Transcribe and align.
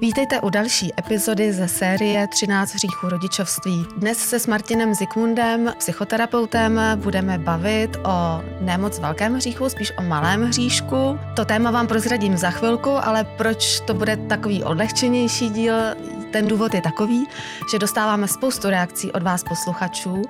Vítejte 0.00 0.40
u 0.40 0.50
další 0.50 0.92
epizody 0.98 1.52
ze 1.52 1.68
série 1.68 2.28
13 2.28 2.74
hříchů 2.74 3.08
rodičovství. 3.08 3.86
Dnes 3.96 4.18
se 4.18 4.40
s 4.40 4.46
Martinem 4.46 4.94
Zikmundem, 4.94 5.72
psychoterapeutem, 5.78 6.80
budeme 6.96 7.38
bavit 7.38 7.96
o 7.96 8.42
nemoc 8.60 8.98
velkém 8.98 9.34
hříchu, 9.34 9.68
spíš 9.68 9.92
o 9.98 10.02
malém 10.02 10.42
hříšku. 10.42 11.18
To 11.36 11.44
téma 11.44 11.70
vám 11.70 11.86
prozradím 11.86 12.36
za 12.36 12.50
chvilku, 12.50 12.90
ale 12.90 13.24
proč 13.24 13.80
to 13.80 13.94
bude 13.94 14.16
takový 14.16 14.64
odlehčenější 14.64 15.50
díl, 15.50 15.74
ten 16.30 16.48
důvod 16.48 16.74
je 16.74 16.80
takový, 16.80 17.26
že 17.72 17.78
dostáváme 17.78 18.28
spoustu 18.28 18.70
reakcí 18.70 19.12
od 19.12 19.22
vás 19.22 19.44
posluchačů, 19.44 20.22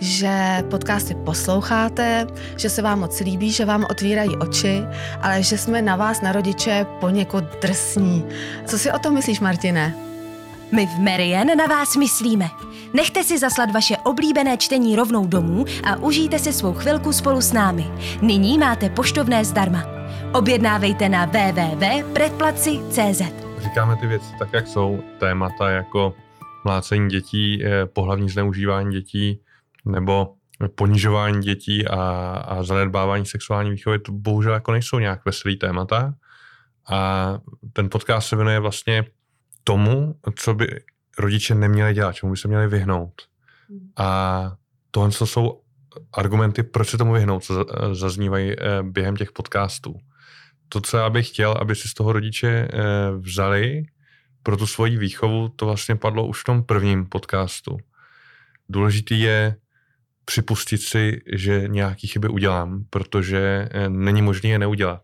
že 0.00 0.64
podcasty 0.70 1.14
posloucháte, 1.14 2.26
že 2.56 2.70
se 2.70 2.82
vám 2.82 3.00
moc 3.00 3.20
líbí, 3.20 3.52
že 3.52 3.64
vám 3.64 3.86
otvírají 3.90 4.36
oči, 4.36 4.82
ale 5.22 5.42
že 5.42 5.58
jsme 5.58 5.82
na 5.82 5.96
vás, 5.96 6.20
na 6.20 6.32
rodiče, 6.32 6.86
poněkud 7.00 7.44
drsní. 7.62 8.24
Co 8.66 8.78
si 8.78 8.92
o 8.92 8.98
tom 8.98 9.14
myslíš, 9.14 9.40
Martine? 9.40 9.94
My 10.72 10.86
v 10.86 10.98
Marian 10.98 11.46
na 11.56 11.66
vás 11.66 11.96
myslíme. 11.96 12.50
Nechte 12.92 13.24
si 13.24 13.38
zaslat 13.38 13.70
vaše 13.70 13.96
oblíbené 13.96 14.56
čtení 14.56 14.96
rovnou 14.96 15.26
domů 15.26 15.64
a 15.84 15.96
užijte 15.96 16.38
si 16.38 16.52
svou 16.52 16.72
chvilku 16.72 17.12
spolu 17.12 17.40
s 17.40 17.52
námi. 17.52 17.90
Nyní 18.22 18.58
máte 18.58 18.90
poštovné 18.90 19.44
zdarma. 19.44 19.84
Objednávejte 20.32 21.08
na 21.08 21.24
www.predplaci.cz 21.24 23.47
říkáme 23.60 23.96
ty 23.96 24.06
věci 24.06 24.34
tak, 24.38 24.52
jak 24.52 24.66
jsou. 24.66 25.02
Témata 25.18 25.70
jako 25.70 26.14
mlácení 26.64 27.08
dětí, 27.08 27.64
eh, 27.64 27.86
pohlavní 27.86 28.28
zneužívání 28.28 28.92
dětí 28.92 29.42
nebo 29.84 30.34
ponižování 30.74 31.40
dětí 31.40 31.88
a, 31.88 32.00
a 32.46 32.62
zanedbávání 32.62 33.26
sexuální 33.26 33.70
výchovy, 33.70 33.98
to 33.98 34.12
bohužel 34.12 34.52
jako 34.52 34.72
nejsou 34.72 34.98
nějak 34.98 35.24
veselý 35.24 35.56
témata. 35.56 36.14
A 36.90 37.38
ten 37.72 37.90
podcast 37.90 38.28
se 38.28 38.36
věnuje 38.36 38.60
vlastně 38.60 39.04
tomu, 39.64 40.14
co 40.36 40.54
by 40.54 40.80
rodiče 41.18 41.54
neměli 41.54 41.94
dělat, 41.94 42.12
čemu 42.12 42.32
by 42.32 42.36
se 42.36 42.48
měli 42.48 42.66
vyhnout. 42.68 43.22
A 43.96 44.52
tohle 44.90 45.12
jsou 45.12 45.60
argumenty, 46.12 46.62
proč 46.62 46.88
se 46.88 46.98
tomu 46.98 47.12
vyhnout, 47.12 47.44
co 47.44 47.66
zaznívají 47.92 48.52
eh, 48.52 48.82
během 48.82 49.16
těch 49.16 49.32
podcastů 49.32 49.94
to, 50.68 50.80
co 50.80 50.96
já 50.96 51.10
bych 51.10 51.28
chtěl, 51.28 51.54
aby 51.60 51.74
si 51.74 51.88
z 51.88 51.94
toho 51.94 52.12
rodiče 52.12 52.48
eh, 52.48 52.68
vzali 53.18 53.82
pro 54.42 54.56
tu 54.56 54.66
svoji 54.66 54.98
výchovu, 54.98 55.48
to 55.48 55.66
vlastně 55.66 55.96
padlo 55.96 56.26
už 56.26 56.40
v 56.40 56.44
tom 56.44 56.62
prvním 56.62 57.06
podcastu. 57.06 57.78
Důležitý 58.68 59.20
je 59.20 59.56
připustit 60.24 60.78
si, 60.78 61.20
že 61.32 61.64
nějaký 61.66 62.06
chyby 62.06 62.28
udělám, 62.28 62.84
protože 62.90 63.68
eh, 63.70 63.88
není 63.88 64.22
možné 64.22 64.48
je 64.48 64.58
neudělat. 64.58 65.02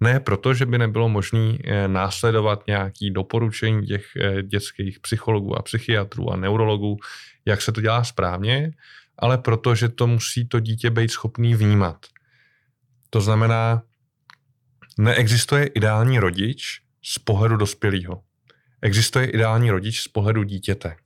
Ne 0.00 0.20
proto, 0.20 0.54
že 0.54 0.66
by 0.66 0.78
nebylo 0.78 1.08
možné 1.08 1.58
eh, 1.64 1.88
následovat 1.88 2.66
nějaké 2.66 3.10
doporučení 3.10 3.86
těch 3.86 4.06
dětských 4.42 5.00
psychologů 5.00 5.58
a 5.58 5.62
psychiatrů 5.62 6.32
a 6.32 6.36
neurologů, 6.36 6.98
jak 7.44 7.62
se 7.62 7.72
to 7.72 7.80
dělá 7.80 8.04
správně, 8.04 8.72
ale 9.18 9.38
proto, 9.38 9.74
že 9.74 9.88
to 9.88 10.06
musí 10.06 10.48
to 10.48 10.60
dítě 10.60 10.90
být 10.90 11.10
schopný 11.10 11.54
vnímat. 11.54 12.06
To 13.10 13.20
znamená, 13.20 13.82
Neexistuje 14.98 15.66
ideální 15.66 16.18
rodič 16.18 16.80
z 17.02 17.18
pohledu 17.18 17.56
dospělého. 17.56 18.22
Existuje 18.82 19.26
ideální 19.26 19.70
rodič 19.70 20.00
z 20.00 20.08
pohledu 20.08 20.42
dítěte. 20.42 20.96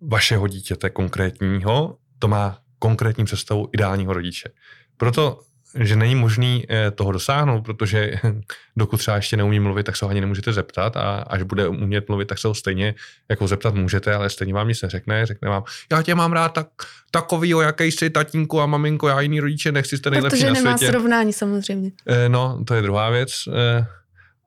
Vašeho 0.00 0.48
dítěte 0.48 0.90
konkrétního, 0.90 1.98
to 2.18 2.28
má 2.28 2.58
konkrétní 2.78 3.24
představu 3.24 3.68
ideálního 3.72 4.12
rodiče. 4.12 4.48
Proto 4.96 5.40
že 5.78 5.96
není 5.96 6.14
možný 6.14 6.64
eh, 6.70 6.90
toho 6.90 7.12
dosáhnout, 7.12 7.62
protože 7.62 8.12
dokud 8.76 8.96
třeba 8.96 9.16
ještě 9.16 9.36
neumí 9.36 9.60
mluvit, 9.60 9.84
tak 9.86 9.96
se 9.96 10.04
ho 10.04 10.10
ani 10.10 10.20
nemůžete 10.20 10.52
zeptat 10.52 10.96
a 10.96 11.16
až 11.16 11.42
bude 11.42 11.68
umět 11.68 12.08
mluvit, 12.08 12.28
tak 12.28 12.38
se 12.38 12.48
ho 12.48 12.54
stejně 12.54 12.94
jako 13.28 13.48
zeptat 13.48 13.74
můžete, 13.74 14.14
ale 14.14 14.30
stejně 14.30 14.54
vám 14.54 14.68
nic 14.68 14.82
neřekne, 14.82 15.26
řekne 15.26 15.48
vám, 15.48 15.64
já 15.92 16.02
tě 16.02 16.14
mám 16.14 16.32
rád 16.32 16.48
tak, 16.48 16.68
takový, 17.10 17.54
o 17.54 17.60
jaký 17.60 17.84
jsi 17.84 18.10
tatínku 18.10 18.60
a 18.60 18.66
maminko, 18.66 19.08
já 19.08 19.20
jiný 19.20 19.40
rodiče 19.40 19.72
nechci, 19.72 19.98
jste 19.98 20.10
nejlepší 20.10 20.36
protože 20.36 20.46
na 20.46 20.54
světě. 20.54 20.72
Protože 20.72 20.84
nemá 20.84 20.92
srovnání 20.92 21.32
samozřejmě. 21.32 21.90
Eh, 22.06 22.28
no, 22.28 22.64
to 22.66 22.74
je 22.74 22.82
druhá 22.82 23.10
věc, 23.10 23.32
eh, 23.48 23.86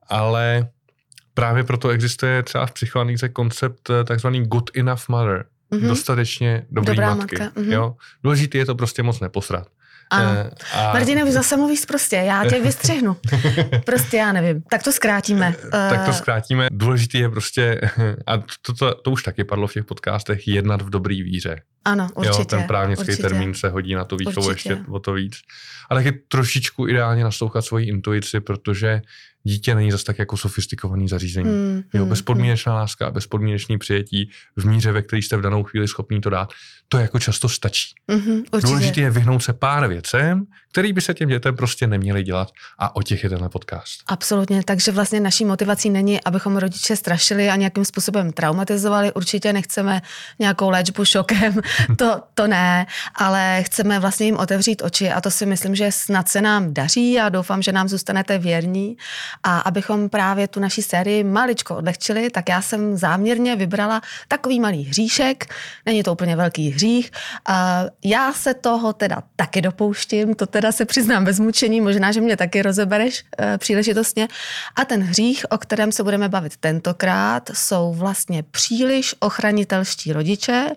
ale 0.08 0.68
právě 1.34 1.64
proto 1.64 1.88
existuje 1.88 2.42
třeba 2.42 2.66
v 2.66 2.72
psychoanalýze 2.72 3.28
koncept 3.28 3.90
takzvaný 4.04 4.46
good 4.46 4.70
enough 4.74 5.08
mother, 5.08 5.44
mm-hmm. 5.72 5.88
dostatečně 5.88 6.66
dobrý 6.70 6.86
Dobrá 6.86 7.14
matky. 7.14 7.38
Matka. 7.38 7.60
Mm-hmm. 7.60 7.72
Jo? 7.72 7.94
Důležitý 8.22 8.58
je 8.58 8.66
to 8.66 8.74
prostě 8.74 9.02
moc 9.02 9.20
neposrat. 9.20 9.68
Ano. 10.10 10.30
Eh, 10.30 10.50
a... 10.74 10.92
Martina, 10.92 11.24
už 11.24 11.30
zase 11.30 11.56
mluvíš 11.56 11.84
prostě, 11.84 12.16
já 12.16 12.44
tě 12.44 12.60
vystřihnu. 12.62 13.16
Prostě 13.84 14.16
já 14.16 14.32
nevím. 14.32 14.62
Tak 14.70 14.82
to 14.82 14.92
zkrátíme. 14.92 15.54
Tak 15.70 16.04
to 16.04 16.10
eh, 16.10 16.14
zkrátíme. 16.14 16.68
Důležitý 16.72 17.18
je 17.18 17.28
prostě, 17.28 17.80
a 18.26 18.38
to, 18.38 18.72
to, 18.78 18.94
to 18.94 19.10
už 19.10 19.22
taky 19.22 19.44
padlo 19.44 19.66
v 19.66 19.72
těch 19.72 19.84
podcastech, 19.84 20.48
jednat 20.48 20.82
v 20.82 20.90
dobrý 20.90 21.22
víře. 21.22 21.62
Ano, 21.84 22.08
určitě. 22.14 22.40
Jo, 22.40 22.44
ten 22.44 22.62
právnický 22.62 23.04
určitě. 23.04 23.22
termín 23.22 23.54
se 23.54 23.68
hodí 23.68 23.94
na 23.94 24.04
to 24.04 24.16
výchovu 24.16 24.50
ještě 24.50 24.78
o 24.88 24.98
to 24.98 25.12
víc. 25.12 25.36
A 25.90 25.94
taky 25.94 26.12
trošičku 26.12 26.88
ideálně 26.88 27.24
naslouchat 27.24 27.64
svoji 27.64 27.86
intuici, 27.86 28.40
protože 28.40 29.02
dítě 29.42 29.74
není 29.74 29.90
zase 29.90 30.04
tak 30.04 30.18
jako 30.18 30.36
sofistikovaný 30.36 31.08
zařízení. 31.08 31.50
Mm, 31.50 31.82
jo, 31.94 32.00
hmm, 32.02 32.08
bezpodmínečná 32.08 32.72
mm. 32.72 32.78
láska 32.78 33.10
bezpodmínečný 33.10 33.78
přijetí 33.78 34.30
v 34.56 34.66
míře, 34.66 34.92
ve 34.92 35.02
které 35.02 35.22
jste 35.22 35.36
v 35.36 35.40
danou 35.40 35.64
chvíli 35.64 35.88
schopný 35.88 36.20
to 36.20 36.30
dát, 36.30 36.52
to 36.88 36.98
jako 36.98 37.18
často 37.18 37.48
stačí. 37.48 37.94
Mm-hmm, 38.08 38.60
Důležité 38.62 39.00
je 39.00 39.10
vyhnout 39.10 39.42
se 39.42 39.52
pár 39.52 39.88
věcem, 39.88 40.44
který 40.72 40.92
by 40.92 41.00
se 41.00 41.14
těm 41.14 41.28
dětem 41.28 41.56
prostě 41.56 41.86
neměli 41.86 42.22
dělat 42.22 42.48
a 42.78 42.96
o 42.96 43.02
těch 43.02 43.24
je 43.24 43.30
tenhle 43.30 43.48
podcast. 43.48 44.00
Absolutně, 44.06 44.62
takže 44.64 44.92
vlastně 44.92 45.20
naší 45.20 45.44
motivací 45.44 45.90
není, 45.90 46.24
abychom 46.24 46.56
rodiče 46.56 46.96
strašili 46.96 47.50
a 47.50 47.56
nějakým 47.56 47.84
způsobem 47.84 48.32
traumatizovali. 48.32 49.12
Určitě 49.12 49.52
nechceme 49.52 50.02
nějakou 50.38 50.70
léčbu 50.70 51.04
šokem, 51.04 51.60
to, 51.96 52.22
to 52.34 52.46
ne, 52.46 52.86
ale 53.14 53.62
chceme 53.66 54.00
vlastně 54.00 54.26
jim 54.26 54.36
otevřít 54.36 54.82
oči 54.82 55.10
a 55.10 55.20
to 55.20 55.30
si 55.30 55.46
myslím, 55.46 55.74
že 55.74 55.92
snad 55.92 56.28
se 56.28 56.40
nám 56.40 56.74
daří 56.74 57.20
a 57.20 57.28
doufám, 57.28 57.62
že 57.62 57.72
nám 57.72 57.88
zůstanete 57.88 58.38
věrní. 58.38 58.96
A 59.42 59.58
abychom 59.58 60.08
právě 60.08 60.48
tu 60.48 60.60
naší 60.60 60.82
sérii 60.82 61.24
maličko 61.24 61.76
odlehčili, 61.76 62.30
tak 62.30 62.48
já 62.48 62.62
jsem 62.62 62.96
záměrně 62.96 63.56
vybrala 63.56 64.00
takový 64.28 64.60
malý 64.60 64.84
hříšek, 64.84 65.54
není 65.86 66.02
to 66.02 66.12
úplně 66.12 66.36
velký 66.36 66.70
hřích. 66.70 67.10
A 67.46 67.84
já 68.04 68.32
se 68.32 68.54
toho 68.54 68.92
teda 68.92 69.22
taky 69.36 69.62
dopouštím, 69.62 70.34
to 70.34 70.46
teda 70.46 70.59
se 70.70 70.84
přiznám 70.84 71.24
bez 71.24 71.40
mučení, 71.40 71.80
možná, 71.80 72.12
že 72.12 72.20
mě 72.20 72.36
taky 72.36 72.62
rozebereš 72.62 73.24
e, 73.40 73.58
příležitostně. 73.58 74.28
A 74.76 74.84
ten 74.84 75.02
hřích, 75.02 75.46
o 75.50 75.58
kterém 75.58 75.92
se 75.92 76.02
budeme 76.02 76.28
bavit 76.28 76.56
tentokrát, 76.56 77.50
jsou 77.52 77.92
vlastně 77.92 78.42
příliš 78.42 79.14
ochranitelští 79.20 80.12
rodiče 80.12 80.70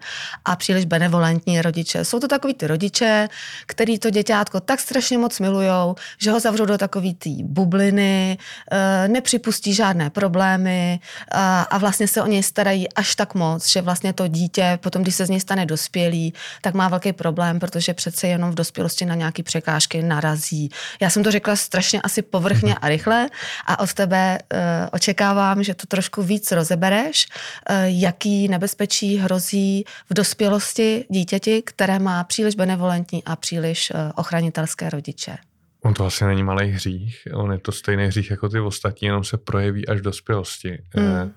a 0.45 0.55
příliš 0.55 0.85
benevolentní 0.85 1.61
rodiče. 1.61 2.05
Jsou 2.05 2.19
to 2.19 2.27
takový 2.27 2.53
ty 2.53 2.67
rodiče, 2.67 3.29
který 3.65 3.99
to 3.99 4.09
děťátko 4.09 4.59
tak 4.59 4.79
strašně 4.79 5.17
moc 5.17 5.39
milujou, 5.39 5.95
že 6.17 6.31
ho 6.31 6.39
zavřou 6.39 6.65
do 6.65 6.77
takový 6.77 7.13
té 7.13 7.29
bubliny, 7.43 8.37
e, 8.71 9.07
nepřipustí 9.07 9.73
žádné 9.73 10.09
problémy 10.09 10.99
a, 11.31 11.61
a 11.61 11.77
vlastně 11.77 12.07
se 12.07 12.21
o 12.21 12.27
něj 12.27 12.43
starají 12.43 12.93
až 12.93 13.15
tak 13.15 13.35
moc, 13.35 13.69
že 13.69 13.81
vlastně 13.81 14.13
to 14.13 14.27
dítě 14.27 14.79
potom, 14.81 15.01
když 15.01 15.15
se 15.15 15.25
z 15.25 15.29
něj 15.29 15.39
stane 15.39 15.65
dospělý, 15.65 16.33
tak 16.61 16.73
má 16.73 16.89
velký 16.89 17.13
problém, 17.13 17.59
protože 17.59 17.93
přece 17.93 18.27
jenom 18.27 18.51
v 18.51 18.55
dospělosti 18.55 19.05
na 19.05 19.15
nějaký 19.15 19.43
překážky 19.43 19.72
narazí. 20.01 20.69
Já 21.01 21.09
jsem 21.09 21.23
to 21.23 21.31
řekla 21.31 21.55
strašně 21.55 22.01
asi 22.01 22.21
povrchně 22.21 22.75
a 22.75 22.89
rychle 22.89 23.29
a 23.65 23.79
od 23.79 23.93
tebe 23.93 24.39
uh, 24.53 24.59
očekávám, 24.91 25.63
že 25.63 25.73
to 25.73 25.87
trošku 25.87 26.23
víc 26.23 26.51
rozebereš, 26.51 27.27
uh, 27.69 27.75
jaký 27.85 28.47
nebezpečí 28.47 29.17
hrozí 29.17 29.83
v 30.09 30.13
dospělosti 30.13 31.05
dítěti, 31.09 31.61
které 31.61 31.99
má 31.99 32.23
příliš 32.23 32.55
benevolentní 32.55 33.23
a 33.23 33.35
příliš 33.35 33.91
uh, 33.91 34.11
ochranitelské 34.15 34.89
rodiče. 34.89 35.37
On 35.83 35.93
to 35.93 36.05
asi 36.05 36.25
není 36.25 36.43
malý 36.43 36.71
hřích, 36.71 37.27
on 37.33 37.51
je 37.51 37.57
to 37.57 37.71
stejný 37.71 38.05
hřích 38.05 38.31
jako 38.31 38.49
ty 38.49 38.59
ostatní, 38.59 39.05
jenom 39.05 39.23
se 39.23 39.37
projeví 39.37 39.87
až 39.87 39.99
v 39.99 40.03
dospělosti. 40.03 40.83
Hmm. 40.95 41.33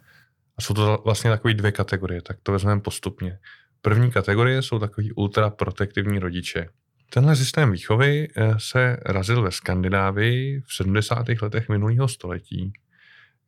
A 0.59 0.63
jsou 0.63 0.75
to 0.75 1.03
vlastně 1.05 1.31
takové 1.31 1.55
dvě 1.55 1.73
kategorie, 1.73 2.23
tak 2.23 2.37
to 2.43 2.53
vezmeme 2.53 2.81
postupně. 2.81 3.39
První 3.83 4.11
kategorie 4.11 4.63
jsou 4.63 4.79
takový 4.79 5.13
ultraprotektivní 5.13 6.19
rodiče. 6.19 6.69
Tenhle 7.11 7.37
systém 7.37 7.73
výchovy 7.73 8.29
eh, 8.37 8.55
se 8.59 8.97
razil 9.07 9.43
ve 9.43 9.51
Skandinávii 9.51 10.61
v 10.61 10.75
70. 10.75 11.27
letech 11.43 11.69
minulého 11.69 12.09
století, 12.09 12.73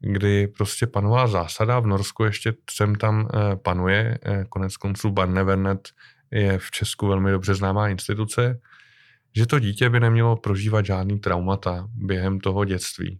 kdy 0.00 0.46
prostě 0.46 0.86
panovala 0.86 1.26
zásada, 1.26 1.80
v 1.80 1.86
Norsku 1.86 2.24
ještě 2.24 2.54
sem 2.70 2.94
tam 2.94 3.28
eh, 3.34 3.56
panuje, 3.56 4.18
eh, 4.22 4.44
konec 4.48 4.76
konců 4.76 5.10
Barnevernet 5.10 5.88
je 6.30 6.58
v 6.58 6.70
Česku 6.70 7.06
velmi 7.06 7.30
dobře 7.30 7.54
známá 7.54 7.88
instituce, 7.88 8.60
že 9.36 9.46
to 9.46 9.58
dítě 9.58 9.90
by 9.90 10.00
nemělo 10.00 10.36
prožívat 10.36 10.86
žádný 10.86 11.18
traumata 11.18 11.88
během 11.94 12.40
toho 12.40 12.64
dětství 12.64 13.18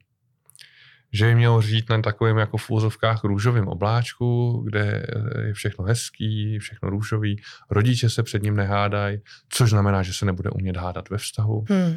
že 1.13 1.27
by 1.27 1.35
měl 1.35 1.63
žít 1.63 1.91
na 1.91 2.03
takovém 2.03 2.37
jako 2.37 2.57
v 2.57 2.71
úzovkách 2.71 3.25
růžovém 3.25 3.69
obláčku, 3.69 4.63
kde 4.67 5.07
je 5.47 5.53
všechno 5.53 5.85
hezký, 5.85 6.59
všechno 6.59 6.91
růžový, 6.91 7.43
rodiče 7.71 8.11
se 8.11 8.23
před 8.23 8.43
ním 8.43 8.57
nehádají, 8.57 9.19
což 9.49 9.71
znamená, 9.71 10.03
že 10.03 10.13
se 10.13 10.27
nebude 10.27 10.51
umět 10.51 10.77
hádat 10.77 11.11
ve 11.11 11.19
vztahu. 11.19 11.65
Hmm. 11.69 11.97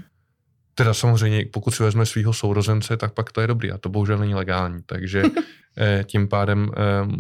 Teda 0.76 0.94
samozřejmě, 0.94 1.46
pokud 1.54 1.72
si 1.72 1.84
vezme 1.84 2.06
svého 2.06 2.34
sourozence, 2.34 2.98
tak 2.98 3.14
pak 3.14 3.32
to 3.32 3.42
je 3.42 3.48
dobrý 3.48 3.72
a 3.72 3.78
to 3.78 3.90
bohužel 3.90 4.18
není 4.18 4.36
legální. 4.36 4.82
Takže 4.86 5.24
eh, 5.78 6.04
tím 6.04 6.28
pádem, 6.28 6.72
ehm, 6.78 7.20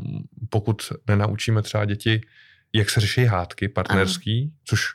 pokud 0.49 0.93
nenaučíme 1.07 1.61
třeba 1.61 1.85
děti, 1.85 2.21
jak 2.73 2.89
se 2.89 2.99
řeší 2.99 3.25
hádky 3.25 3.69
partnerský, 3.69 4.41
ano. 4.41 4.51
což 4.65 4.85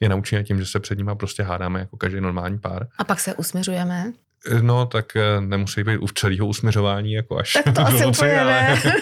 je 0.00 0.08
naučíme 0.08 0.44
tím, 0.44 0.58
že 0.58 0.66
se 0.66 0.80
před 0.80 0.98
nimi 0.98 1.10
prostě 1.14 1.42
hádáme 1.42 1.80
jako 1.80 1.96
každý 1.96 2.20
normální 2.20 2.58
pár. 2.58 2.86
A 2.98 3.04
pak 3.04 3.20
se 3.20 3.34
usměřujeme. 3.34 4.12
No, 4.60 4.86
tak 4.86 5.16
eh, 5.16 5.40
nemusí 5.40 5.84
být 5.84 5.98
u 5.98 6.06
celého 6.06 6.46
usměřování, 6.46 7.12
jako 7.12 7.38
až 7.38 7.52
Tak 7.52 7.74
to 7.74 7.80
asi 7.86 8.06
úplně 8.06 8.40
ale, 8.40 8.52
ne. 8.52 8.94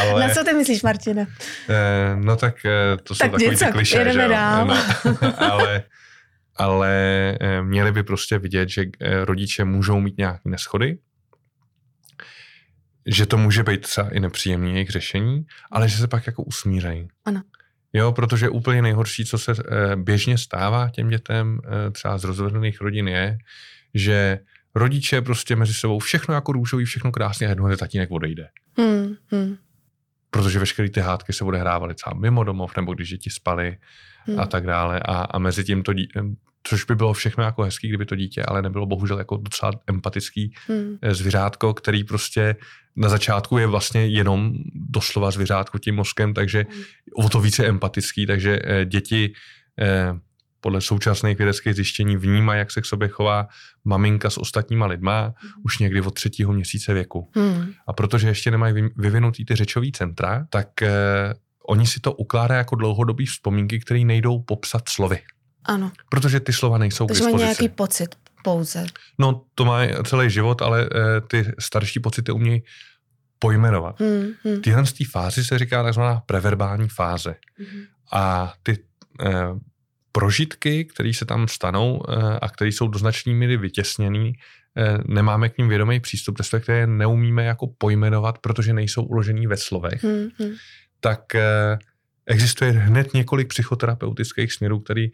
ale, 0.00 0.28
Na 0.28 0.34
co 0.34 0.44
ty 0.44 0.52
myslíš, 0.52 0.82
Martine? 0.82 1.26
Eh, 1.68 2.16
no 2.16 2.36
tak 2.36 2.54
to 3.02 3.14
jsou 3.14 3.18
tak 3.18 3.30
takový 3.30 3.56
ty 3.56 3.64
kliše, 3.72 4.12
že 4.12 4.28
dál. 4.28 4.66
No, 4.66 4.76
ale, 5.38 5.82
ale 6.56 7.38
měli 7.62 7.92
by 7.92 8.02
prostě 8.02 8.38
vidět, 8.38 8.68
že 8.68 8.84
rodiče 9.24 9.64
můžou 9.64 10.00
mít 10.00 10.18
nějaké 10.18 10.48
neschody, 10.50 10.98
že 13.06 13.26
to 13.26 13.36
může 13.36 13.62
být 13.62 13.80
třeba 13.80 14.08
i 14.08 14.20
nepříjemný 14.20 14.72
jejich 14.72 14.90
řešení, 14.90 15.46
ale 15.72 15.88
že 15.88 15.96
se 15.96 16.08
pak 16.08 16.26
jako 16.26 16.42
usmírají. 16.42 17.08
Ano. 17.24 17.42
Jo, 17.92 18.12
protože 18.12 18.48
úplně 18.48 18.82
nejhorší, 18.82 19.24
co 19.24 19.38
se 19.38 19.52
běžně 19.96 20.38
stává 20.38 20.88
těm 20.88 21.08
dětem 21.08 21.60
třeba 21.92 22.18
z 22.18 22.24
rozvedených 22.24 22.80
rodin 22.80 23.08
je, 23.08 23.38
že 23.94 24.38
rodiče 24.78 25.22
prostě 25.22 25.56
mezi 25.56 25.74
sebou 25.74 25.98
všechno 25.98 26.34
jako 26.34 26.52
růžový, 26.52 26.84
všechno 26.84 27.12
krásně 27.12 27.46
a 27.46 27.50
jednoho 27.50 27.76
tatínek 27.76 28.10
odejde. 28.10 28.48
Hmm, 28.78 29.14
hmm. 29.30 29.56
Protože 30.30 30.58
veškeré 30.58 30.90
ty 30.90 31.00
hádky 31.00 31.32
se 31.32 31.44
odehrávaly 31.44 31.94
třeba 31.94 32.14
mimo 32.14 32.44
domov, 32.44 32.76
nebo 32.76 32.94
když 32.94 33.10
děti 33.10 33.30
spaly 33.30 33.76
hmm. 34.26 34.40
a 34.40 34.46
tak 34.46 34.66
dále. 34.66 35.00
A, 35.00 35.14
a 35.14 35.38
mezi 35.38 35.64
tím 35.64 35.82
to, 35.82 35.92
což 36.62 36.84
by 36.84 36.94
bylo 36.94 37.12
všechno 37.12 37.44
jako 37.44 37.62
hezký, 37.62 37.88
kdyby 37.88 38.06
to 38.06 38.16
dítě, 38.16 38.42
ale 38.42 38.62
nebylo 38.62 38.86
bohužel 38.86 39.18
jako 39.18 39.36
docela 39.36 39.72
empatický 39.86 40.54
hmm. 40.66 40.98
zvířátko, 41.10 41.74
který 41.74 42.04
prostě 42.04 42.56
na 42.96 43.08
začátku 43.08 43.58
je 43.58 43.66
vlastně 43.66 44.06
jenom 44.06 44.52
doslova 44.74 45.30
zvířátko 45.30 45.78
tím 45.78 45.94
mozkem, 45.94 46.34
takže 46.34 46.66
hmm. 46.70 46.82
o 47.14 47.28
to 47.28 47.40
více 47.40 47.66
empatický, 47.66 48.26
takže 48.26 48.58
eh, 48.64 48.84
děti 48.84 49.32
eh, 49.80 50.14
podle 50.68 50.80
současných 50.80 51.38
vědeckých 51.38 51.74
zjištění 51.74 52.16
vnímá, 52.16 52.54
jak 52.54 52.70
se 52.70 52.80
k 52.80 52.84
sobě 52.84 53.08
chová 53.08 53.48
maminka 53.84 54.30
s 54.30 54.38
ostatníma 54.38 54.86
lidma 54.86 55.20
hmm. 55.36 55.50
už 55.64 55.78
někdy 55.78 56.00
od 56.00 56.14
třetího 56.14 56.52
měsíce 56.52 56.94
věku. 56.94 57.30
Hmm. 57.34 57.72
A 57.86 57.92
protože 57.92 58.28
ještě 58.28 58.50
nemají 58.50 58.88
vyvinutý 58.96 59.44
ty 59.44 59.54
řečový 59.54 59.92
centra, 59.92 60.46
tak 60.50 60.82
eh, 60.82 60.92
oni 61.68 61.86
si 61.86 62.00
to 62.00 62.12
ukládají 62.12 62.58
jako 62.58 62.76
dlouhodobý 62.76 63.26
vzpomínky, 63.26 63.80
které 63.80 64.00
nejdou 64.00 64.38
popsat 64.38 64.88
slovy. 64.88 65.18
Ano. 65.64 65.92
Protože 66.10 66.40
ty 66.40 66.52
slova 66.52 66.78
nejsou 66.78 67.06
Takže 67.06 67.20
k 67.20 67.24
dispozici. 67.24 67.44
nějaký 67.44 67.68
pocit 67.68 68.16
pouze. 68.44 68.86
No, 69.18 69.44
to 69.54 69.64
má 69.64 69.80
celý 70.04 70.30
život, 70.30 70.62
ale 70.62 70.82
e, 70.82 71.20
ty 71.20 71.52
starší 71.58 72.00
pocity 72.00 72.32
umějí 72.32 72.62
pojmenovat. 73.38 74.00
Hmm, 74.00 74.32
hmm. 74.44 74.60
Tyhle 74.60 74.86
z 74.86 74.92
té 74.92 75.04
fázi 75.10 75.44
se 75.44 75.58
říká 75.58 75.82
takzvaná 75.82 76.22
preverbální 76.26 76.88
fáze. 76.88 77.34
Hmm. 77.58 77.82
A 78.12 78.52
ty 78.62 78.72
e, 78.72 79.32
prožitky, 80.18 80.84
které 80.84 81.14
se 81.14 81.24
tam 81.24 81.48
stanou 81.48 82.02
e, 82.02 82.38
a 82.38 82.48
které 82.48 82.72
jsou 82.72 82.88
do 82.88 82.98
značné 82.98 83.34
míry 83.34 83.56
vytěsněný, 83.56 84.32
e, 84.76 84.98
nemáme 85.06 85.48
k 85.48 85.58
ním 85.58 85.68
vědomý 85.68 86.00
přístup, 86.00 86.38
respektive 86.38 86.86
neumíme 86.86 87.44
jako 87.44 87.66
pojmenovat, 87.78 88.38
protože 88.38 88.72
nejsou 88.72 89.02
uložený 89.02 89.46
ve 89.46 89.56
slovech, 89.56 90.04
hmm, 90.04 90.28
hmm. 90.38 90.54
tak 91.00 91.34
e, 91.34 91.78
existuje 92.26 92.70
hned 92.70 93.14
několik 93.14 93.48
psychoterapeutických 93.48 94.52
směrů, 94.52 94.80
který 94.80 95.10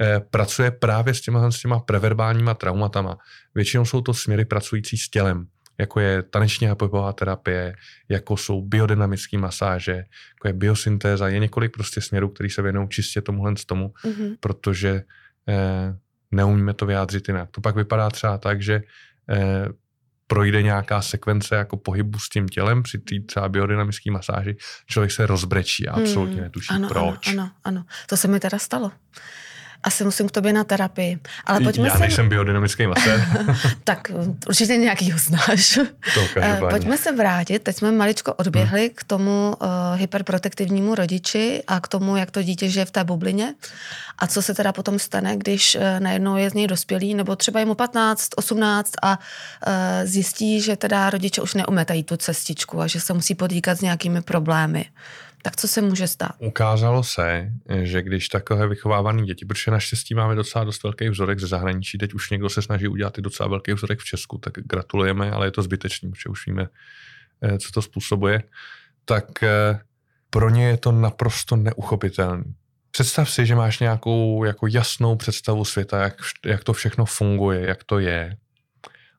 Eh, 0.00 0.20
pracuje 0.30 0.70
právě 0.70 1.14
s 1.14 1.20
těma, 1.20 1.50
s 1.50 1.60
těma 1.60 1.80
preverbálníma 1.80 2.54
traumatama. 2.54 3.18
Většinou 3.54 3.84
jsou 3.84 4.00
to 4.00 4.14
směry 4.14 4.44
pracující 4.44 4.98
s 4.98 5.08
tělem, 5.08 5.46
jako 5.78 6.00
je 6.00 6.22
taneční 6.22 6.68
a 6.68 6.74
pohybová 6.74 7.12
terapie, 7.12 7.74
jako 8.08 8.36
jsou 8.36 8.62
biodynamické 8.62 9.38
masáže, 9.38 9.92
jako 9.92 10.48
je 10.48 10.52
biosyntéza, 10.52 11.28
je 11.28 11.38
několik 11.38 11.72
prostě 11.72 12.00
směrů, 12.00 12.28
který 12.28 12.50
se 12.50 12.62
věnují 12.62 12.88
čistě 12.88 13.20
tomuhle 13.20 13.56
z 13.56 13.64
tomu, 13.64 13.88
mm-hmm. 13.88 14.36
protože 14.40 15.02
eh, 15.48 15.96
neumíme 16.30 16.74
to 16.74 16.86
vyjádřit 16.86 17.28
jinak. 17.28 17.50
To 17.50 17.60
pak 17.60 17.76
vypadá 17.76 18.10
třeba 18.10 18.38
tak, 18.38 18.62
že 18.62 18.82
eh, 19.30 19.68
projde 20.26 20.62
nějaká 20.62 21.02
sekvence 21.02 21.56
jako 21.56 21.76
pohybu 21.76 22.18
s 22.18 22.28
tím 22.28 22.48
tělem 22.48 22.82
při 22.82 22.98
té 22.98 23.14
třeba 23.26 23.48
biodynamické 23.48 24.10
masáži, 24.10 24.56
člověk 24.86 25.10
se 25.10 25.26
rozbrečí 25.26 25.88
a 25.88 25.92
absolutně 25.92 26.34
hmm. 26.34 26.44
netuší 26.44 26.74
ano, 26.74 26.88
proč. 26.88 27.26
Ano, 27.26 27.42
ano, 27.42 27.50
ano. 27.64 27.84
To 28.06 28.16
se 28.16 28.28
mi 28.28 28.40
teda 28.40 28.58
stalo 28.58 28.92
asi 29.82 30.04
musím 30.04 30.28
k 30.28 30.32
tobě 30.32 30.52
na 30.52 30.64
terapii. 30.64 31.18
Ale 31.46 31.60
pojďme 31.60 31.88
Já 31.88 31.94
se... 31.94 31.98
nejsem 31.98 32.28
biodynamický 32.28 32.86
masér. 32.86 33.28
tak 33.84 34.10
určitě 34.48 34.76
nějaký 34.76 35.12
ho 35.12 35.18
znáš. 35.18 35.78
To 36.14 36.20
eh, 36.36 36.60
pojďme 36.70 36.98
se 36.98 37.12
vrátit. 37.12 37.62
Teď 37.62 37.76
jsme 37.76 37.92
maličko 37.92 38.34
odběhli 38.34 38.80
hmm. 38.80 38.90
k 38.94 39.04
tomu 39.04 39.54
uh, 39.60 39.68
hyperprotektivnímu 39.94 40.94
rodiči 40.94 41.62
a 41.66 41.80
k 41.80 41.88
tomu, 41.88 42.16
jak 42.16 42.30
to 42.30 42.42
dítě 42.42 42.68
žije 42.68 42.84
v 42.84 42.90
té 42.90 43.04
bublině. 43.04 43.54
A 44.18 44.26
co 44.26 44.42
se 44.42 44.54
teda 44.54 44.72
potom 44.72 44.98
stane, 44.98 45.36
když 45.36 45.74
uh, 45.74 45.82
najednou 45.98 46.36
je 46.36 46.50
z 46.50 46.54
něj 46.54 46.66
dospělý, 46.66 47.14
nebo 47.14 47.36
třeba 47.36 47.60
je 47.60 47.66
mu 47.66 47.74
15, 47.74 48.28
18 48.36 48.92
a 49.02 49.18
uh, 49.18 49.72
zjistí, 50.04 50.60
že 50.60 50.76
teda 50.76 51.10
rodiče 51.10 51.42
už 51.42 51.54
neumetají 51.54 52.04
tu 52.04 52.16
cestičku 52.16 52.80
a 52.80 52.86
že 52.86 53.00
se 53.00 53.12
musí 53.12 53.34
potýkat 53.34 53.78
s 53.78 53.80
nějakými 53.80 54.22
problémy 54.22 54.84
tak 55.42 55.56
co 55.56 55.68
se 55.68 55.80
může 55.82 56.08
stát? 56.08 56.30
Ukázalo 56.38 57.02
se, 57.04 57.52
že 57.82 58.02
když 58.02 58.28
takové 58.28 58.68
vychovávané 58.68 59.22
děti, 59.22 59.44
protože 59.44 59.70
naštěstí 59.70 60.14
máme 60.14 60.34
docela 60.34 60.64
dost 60.64 60.82
velký 60.82 61.08
vzorek 61.08 61.38
ze 61.38 61.46
zahraničí, 61.46 61.98
teď 61.98 62.14
už 62.14 62.30
někdo 62.30 62.48
se 62.48 62.62
snaží 62.62 62.88
udělat 62.88 63.18
i 63.18 63.22
docela 63.22 63.48
velký 63.48 63.72
vzorek 63.72 63.98
v 63.98 64.04
Česku, 64.04 64.38
tak 64.38 64.52
gratulujeme, 64.54 65.30
ale 65.30 65.46
je 65.46 65.50
to 65.50 65.62
zbytečný, 65.62 66.10
protože 66.10 66.28
už 66.28 66.46
víme, 66.46 66.68
eh, 67.42 67.58
co 67.58 67.72
to 67.72 67.82
způsobuje, 67.82 68.42
tak 69.04 69.42
eh, 69.42 69.80
pro 70.30 70.50
ně 70.50 70.68
je 70.68 70.76
to 70.76 70.92
naprosto 70.92 71.56
neuchopitelný. 71.56 72.54
Představ 72.90 73.30
si, 73.30 73.46
že 73.46 73.54
máš 73.54 73.78
nějakou 73.78 74.44
jako 74.44 74.66
jasnou 74.66 75.16
představu 75.16 75.64
světa, 75.64 76.02
jak, 76.02 76.14
jak 76.46 76.64
to 76.64 76.72
všechno 76.72 77.04
funguje, 77.04 77.68
jak 77.68 77.84
to 77.84 77.98
je 77.98 78.36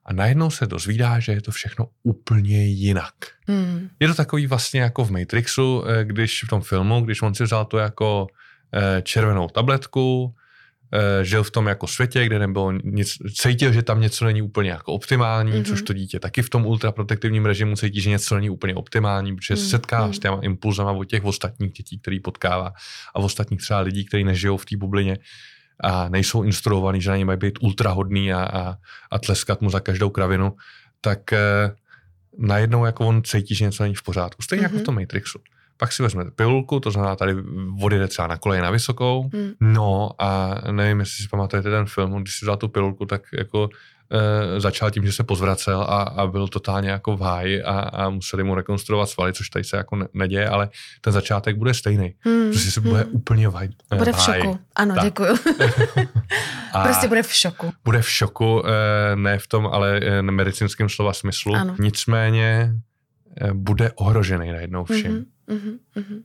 a 0.04 0.12
najednou 0.12 0.50
se 0.50 0.66
dozvídá, 0.66 1.18
že 1.18 1.32
je 1.32 1.40
to 1.40 1.50
všechno 1.50 1.86
úplně 2.02 2.66
jinak. 2.66 3.14
Hmm. 3.48 3.88
Je 4.00 4.08
to 4.08 4.14
takový 4.14 4.46
vlastně 4.46 4.80
jako 4.80 5.04
v 5.04 5.10
Matrixu, 5.10 5.84
eh, 5.86 6.04
když 6.04 6.44
v 6.44 6.48
tom 6.48 6.62
filmu, 6.62 7.00
když 7.00 7.22
on 7.22 7.34
si 7.34 7.44
vzal 7.44 7.64
to 7.64 7.78
jako 7.78 8.26
eh, 8.74 9.02
červenou 9.02 9.48
tabletku, 9.48 10.34
eh, 10.92 11.24
žil 11.24 11.42
v 11.42 11.50
tom 11.50 11.66
jako 11.66 11.86
světě, 11.86 12.26
kde 12.26 12.38
nebylo 12.38 12.72
nic, 12.72 13.12
cítil, 13.40 13.72
že 13.72 13.82
tam 13.82 14.00
něco 14.00 14.24
není 14.24 14.42
úplně 14.42 14.70
jako 14.70 14.92
optimální, 14.92 15.52
mm-hmm. 15.52 15.64
což 15.64 15.82
to 15.82 15.92
dítě 15.92 16.20
taky 16.20 16.42
v 16.42 16.50
tom 16.50 16.66
ultraprotektivním 16.66 17.46
režimu 17.46 17.76
cítí, 17.76 18.00
že 18.00 18.10
něco 18.10 18.34
není 18.34 18.50
úplně 18.50 18.74
optimální, 18.74 19.36
protože 19.36 19.54
mm-hmm. 19.54 19.70
setká 19.70 20.12
s 20.12 20.18
těma 20.18 20.40
impulzama 20.42 20.92
od 20.92 21.04
těch 21.04 21.24
ostatních 21.24 21.72
dětí, 21.72 21.98
který 21.98 22.20
potkává 22.20 22.72
a 23.14 23.18
ostatních 23.18 23.60
třeba 23.60 23.80
lidí, 23.80 24.04
kteří 24.04 24.24
nežijou 24.24 24.56
v 24.56 24.64
té 24.64 24.76
bublině 24.76 25.18
a 25.80 26.08
nejsou 26.08 26.42
instruovaní, 26.42 27.00
že 27.00 27.10
na 27.10 27.16
ně 27.16 27.24
mají 27.24 27.38
být 27.38 27.58
ultrahodný 27.60 28.32
a, 28.32 28.44
a, 28.44 28.76
a 29.10 29.18
tleskat 29.18 29.60
mu 29.60 29.70
za 29.70 29.80
každou 29.80 30.10
kravinu, 30.10 30.56
tak 31.00 31.32
eh, 31.32 31.74
najednou 32.38 32.84
jako 32.84 33.06
on 33.06 33.22
cítí, 33.22 33.54
že 33.54 33.64
něco 33.64 33.82
není 33.82 33.94
v 33.94 34.02
pořádku. 34.02 34.42
Stejně 34.42 34.60
mm-hmm. 34.60 34.64
jako 34.64 34.74
v 34.74 34.78
mhm. 34.78 34.84
tom 34.84 34.94
Matrixu. 34.94 35.38
Pak 35.76 35.92
si 35.92 36.02
vezme 36.02 36.24
pilulku, 36.30 36.80
to 36.80 36.90
znamená 36.90 37.16
tady 37.16 37.34
vody 37.78 37.98
jde 37.98 38.08
třeba 38.08 38.28
na 38.28 38.36
koleje 38.36 38.62
na 38.62 38.70
vysokou, 38.70 39.30
mm. 39.32 39.50
no 39.60 40.10
a 40.18 40.54
nevím, 40.70 41.00
jestli 41.00 41.22
si 41.22 41.28
pamatujete 41.28 41.70
ten 41.70 41.86
film, 41.86 42.22
když 42.22 42.38
si 42.38 42.44
vzal 42.44 42.56
tu 42.56 42.68
pilulku, 42.68 43.06
tak 43.06 43.22
jako 43.38 43.68
e, 44.12 44.60
začal 44.60 44.90
tím, 44.90 45.06
že 45.06 45.12
se 45.12 45.24
pozvracel 45.24 45.80
a, 45.80 46.02
a 46.02 46.26
byl 46.26 46.48
totálně 46.48 46.90
jako 46.90 47.16
v 47.16 47.20
háji 47.20 47.62
a, 47.62 47.80
a 47.80 48.10
museli 48.10 48.44
mu 48.44 48.54
rekonstruovat 48.54 49.08
svaly, 49.08 49.32
což 49.32 49.48
tady 49.48 49.64
se 49.64 49.76
jako 49.76 49.96
ne, 49.96 50.06
neděje, 50.14 50.48
ale 50.48 50.68
ten 51.00 51.12
začátek 51.12 51.56
bude 51.56 51.74
stejný. 51.74 52.14
Hmm. 52.20 52.50
Prostě 52.50 52.70
se 52.70 52.80
bude 52.80 53.00
hmm. 53.00 53.14
úplně 53.14 53.48
v, 53.48 53.56
eh, 53.92 53.96
Bude 53.96 54.12
v, 54.12 54.16
v 54.16 54.20
šoku, 54.20 54.58
ano, 54.76 54.94
tak. 54.94 55.04
děkuju. 55.04 55.36
prostě 56.82 57.08
bude 57.08 57.22
v 57.22 57.32
šoku. 57.32 57.72
Bude 57.84 58.02
v 58.02 58.10
šoku, 58.10 58.62
e, 58.66 59.16
ne 59.16 59.38
v 59.38 59.46
tom, 59.46 59.66
ale 59.66 59.98
e, 59.98 60.22
medicínském 60.22 60.88
slova 60.88 61.12
smyslu. 61.12 61.54
Ano. 61.54 61.76
Nicméně 61.78 62.74
e, 63.40 63.52
bude 63.52 63.92
ohrožený 63.94 64.52
najednou 64.52 64.84
všem. 64.84 65.24
Mm-hmm, 65.48 65.78
mm-hmm. 65.96 66.22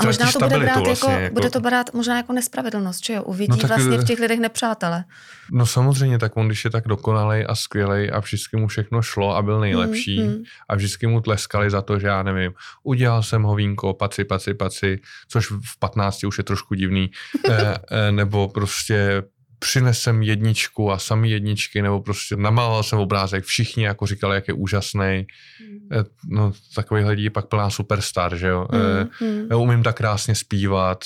A 0.00 0.04
možná 0.04 0.32
to 0.32 0.38
bude 0.38 0.58
brát 0.58 0.84
vlastně, 0.84 1.12
jako, 1.12 1.22
jako, 1.22 1.34
bude 1.34 1.50
to 1.50 1.60
brát 1.60 1.94
možná 1.94 2.16
jako 2.16 2.32
nespravedlnost, 2.32 3.04
že 3.04 3.12
jo? 3.12 3.22
Uvidí 3.22 3.50
no 3.50 3.56
tak, 3.56 3.70
vlastně 3.70 3.98
v 3.98 4.04
těch 4.04 4.18
lidech 4.18 4.40
nepřátele. 4.40 5.04
No 5.52 5.66
samozřejmě, 5.66 6.18
tak 6.18 6.36
on 6.36 6.46
když 6.46 6.64
je 6.64 6.70
tak 6.70 6.88
dokonalý 6.88 7.46
a 7.46 7.54
skvělý 7.54 8.10
a 8.10 8.20
vždycky 8.20 8.56
mu 8.56 8.66
všechno 8.66 9.02
šlo 9.02 9.36
a 9.36 9.42
byl 9.42 9.60
nejlepší 9.60 10.20
mm, 10.20 10.28
mm. 10.28 10.42
a 10.68 10.74
vždycky 10.74 11.06
mu 11.06 11.20
tleskali 11.20 11.70
za 11.70 11.82
to, 11.82 11.98
že 11.98 12.06
já 12.06 12.22
nevím, 12.22 12.52
udělal 12.82 13.22
jsem 13.22 13.42
hovínko, 13.42 13.94
paci, 13.94 14.24
paci, 14.24 14.54
paci, 14.54 15.00
což 15.28 15.50
v 15.50 15.78
15 15.78 16.24
už 16.24 16.38
je 16.38 16.44
trošku 16.44 16.74
divný, 16.74 17.10
e, 17.48 17.76
e, 18.08 18.12
nebo 18.12 18.48
prostě 18.48 19.22
přinesem 19.62 20.22
jedničku 20.22 20.92
a 20.92 20.98
sami 20.98 21.30
jedničky, 21.30 21.82
nebo 21.82 22.00
prostě 22.00 22.36
namaloval 22.36 22.82
jsem 22.82 22.98
obrázek, 22.98 23.44
všichni 23.44 23.84
jako 23.84 24.06
říkali, 24.06 24.34
jak 24.34 24.48
je 24.48 24.54
úžasný. 24.54 25.26
Mm. 25.60 25.88
No, 26.28 26.52
takový 26.74 27.04
lidí 27.04 27.24
je 27.24 27.30
pak 27.30 27.46
plná 27.46 27.70
superstar, 27.70 28.36
že 28.36 28.46
jo. 28.46 28.66
Mm, 28.72 29.28
mm. 29.28 29.46
Já 29.50 29.56
umím 29.56 29.82
tak 29.82 29.96
krásně 29.96 30.34
zpívat 30.34 31.04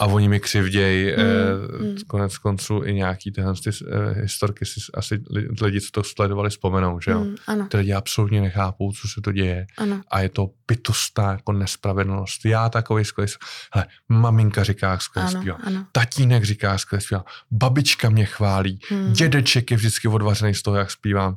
a 0.00 0.06
oni 0.06 0.28
mi 0.28 0.40
křivdějí. 0.40 1.04
Mm, 1.06 1.12
eh, 1.18 1.84
mm. 1.84 1.96
Konec 2.06 2.38
konců 2.38 2.82
i 2.84 2.94
nějaký 2.94 3.32
tyhle 3.32 3.54
ty, 3.54 3.70
eh, 3.70 4.20
historky 4.20 4.64
si 4.66 4.80
asi 4.94 5.14
li- 5.30 5.48
lidi, 5.62 5.80
co 5.80 5.90
to 5.90 6.02
sledovali, 6.04 6.50
vzpomenou, 6.50 7.00
že 7.00 7.10
jo. 7.10 7.24
Mm, 7.24 7.34
ano, 7.46 7.66
Ty 7.70 7.76
lidi 7.76 7.92
absolutně 7.92 8.40
nechápou, 8.40 8.92
co 8.92 9.08
se 9.08 9.20
to 9.20 9.32
děje. 9.32 9.66
ano. 9.78 10.00
A 10.10 10.20
je 10.20 10.28
to 10.28 10.50
bytostná 10.68 11.32
jako 11.32 11.52
nespravedlnost. 11.52 12.44
Já 12.44 12.68
takový 12.68 13.04
skvělý. 13.04 13.32
Hele, 13.74 13.86
maminka 14.08 14.64
říká 14.64 14.98
skvělý 14.98 15.28
zpívá. 15.30 15.58
Tatínek 15.92 16.44
říká 16.44 16.78
skvělý 16.78 17.02
zpívá. 17.04 17.24
Babička 17.50 18.08
mě 18.10 18.24
chválí. 18.24 18.78
Hmm. 18.90 19.12
Dědeček 19.12 19.70
je 19.70 19.76
vždycky 19.76 20.08
odvařený 20.08 20.54
z 20.54 20.62
toho, 20.62 20.76
jak 20.76 20.90
zpívám. 20.90 21.36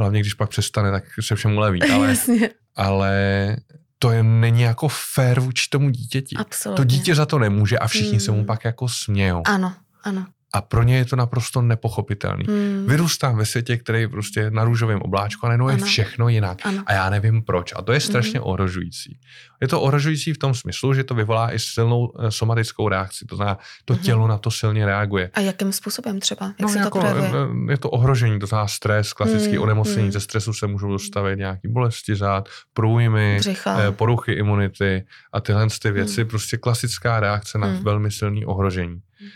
Hlavně, 0.00 0.20
když 0.20 0.34
pak 0.34 0.50
přestane, 0.50 0.90
tak 0.90 1.04
se 1.20 1.34
všemu 1.36 1.58
leví. 1.60 1.82
Ale, 1.92 2.08
Jasně, 2.08 2.50
ale 2.76 3.56
to 3.98 4.10
je, 4.10 4.22
není 4.22 4.62
jako 4.62 4.88
fér 4.88 5.40
vůči 5.40 5.68
tomu 5.70 5.90
dítěti. 5.90 6.36
absolutně. 6.36 6.76
To 6.76 6.84
dítě 6.84 7.14
za 7.14 7.26
to 7.26 7.38
nemůže 7.38 7.78
a 7.78 7.86
všichni 7.86 8.20
se 8.20 8.30
mu 8.30 8.36
Hmm. 8.36 8.46
pak 8.46 8.64
jako 8.64 8.88
smějou. 8.88 9.42
Ano, 9.46 9.74
ano. 10.04 10.26
A 10.56 10.60
pro 10.60 10.82
ně 10.82 10.96
je 10.96 11.04
to 11.04 11.16
naprosto 11.16 11.62
nepochopitelný. 11.62 12.44
Hmm. 12.48 12.86
Vyrůstám 12.88 13.36
ve 13.36 13.46
světě, 13.46 13.76
který 13.76 14.08
prostě 14.08 14.50
na 14.50 14.64
růžovém 14.64 15.00
obláčku, 15.02 15.46
ale 15.46 15.58
najednou 15.58 15.68
je 15.84 15.84
všechno 15.84 16.28
jinak. 16.28 16.58
Ano. 16.64 16.82
A 16.86 16.92
já 16.92 17.10
nevím 17.10 17.42
proč. 17.42 17.72
A 17.76 17.82
to 17.82 17.92
je 17.92 18.00
strašně 18.00 18.40
ohrožující. 18.40 19.18
Je 19.60 19.68
to 19.68 19.80
ohrožující 19.80 20.32
v 20.32 20.38
tom 20.38 20.54
smyslu, 20.54 20.94
že 20.94 21.04
to 21.04 21.14
vyvolá 21.14 21.52
i 21.54 21.58
silnou 21.58 22.12
eh, 22.20 22.30
somatickou 22.30 22.88
reakci. 22.88 23.24
To 23.26 23.36
znamená, 23.36 23.58
to 23.84 23.94
Mhm. 23.94 24.02
tělo 24.02 24.26
na 24.28 24.38
to 24.38 24.50
silně 24.50 24.86
reaguje. 24.86 25.30
A 25.34 25.40
jakým 25.40 25.72
způsobem 25.72 26.20
třeba? 26.20 26.46
Jak 26.46 26.60
No, 26.60 26.68
se 26.68 26.78
jako, 26.78 26.90
to 26.90 27.06
projevuje? 27.06 27.30
eh, 27.68 27.72
je 27.72 27.78
to 27.78 27.90
ohrožení, 27.90 28.38
to 28.40 28.46
znamená 28.46 28.68
stres, 28.68 29.12
klasický 29.12 29.52
Hmm, 29.56 29.62
onemocnění. 29.62 30.02
hmm. 30.02 30.12
Ze 30.12 30.20
stresu 30.20 30.52
se 30.52 30.66
můžou 30.66 30.88
dostavit 30.92 31.38
nějaké 31.38 31.68
bolesti 31.68 32.16
zád, 32.16 32.48
průjmy, 32.74 33.36
Břicha. 33.38 33.80
eh, 33.80 33.92
poruchy 33.92 34.32
imunity 34.32 35.06
a 35.32 35.40
tyhle 35.40 35.66
ty 35.82 35.90
věci. 35.90 36.24
Prostě 36.24 36.56
klasická 36.56 37.20
reakce 37.20 37.58
na 37.58 37.66
Hmm. 37.66 37.84
velmi 37.84 38.10
silný 38.10 38.44
ohrožení. 38.46 39.00
Mhm. 39.20 39.30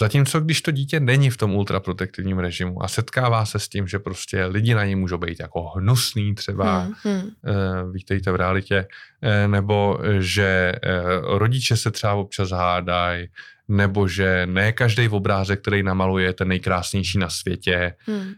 Zatímco 0.00 0.40
když 0.40 0.62
to 0.62 0.70
dítě 0.70 1.00
není 1.00 1.30
v 1.30 1.36
tom 1.36 1.54
ultraprotektivním 1.54 2.38
režimu 2.38 2.82
a 2.82 2.88
setkává 2.88 3.44
se 3.46 3.58
s 3.58 3.68
tím, 3.68 3.88
že 3.88 3.98
prostě 3.98 4.44
lidi 4.44 4.74
na 4.74 4.84
něj 4.84 4.94
můžou 4.94 5.18
být 5.18 5.40
jako 5.40 5.62
hnusný 5.68 6.34
třeba, 6.34 6.78
Hmm, 6.80 6.94
hmm. 7.04 7.30
vítejte 7.92 8.32
v 8.32 8.36
realitě, 8.36 8.86
eh, 9.22 9.48
nebo 9.48 9.98
že 10.18 10.72
eh, 10.82 11.02
rodiče 11.24 11.76
se 11.76 11.90
třeba 11.90 12.14
občas 12.14 12.50
hádají, 12.50 13.28
nebo 13.68 14.08
že 14.08 14.46
ne 14.46 14.72
každý 14.72 15.08
obrázek, 15.08 15.60
který 15.60 15.82
namaluje, 15.82 16.26
je 16.26 16.32
ten 16.32 16.48
nejkrásnější 16.48 17.18
na 17.18 17.30
světě, 17.30 17.94
Hmm. 18.06 18.32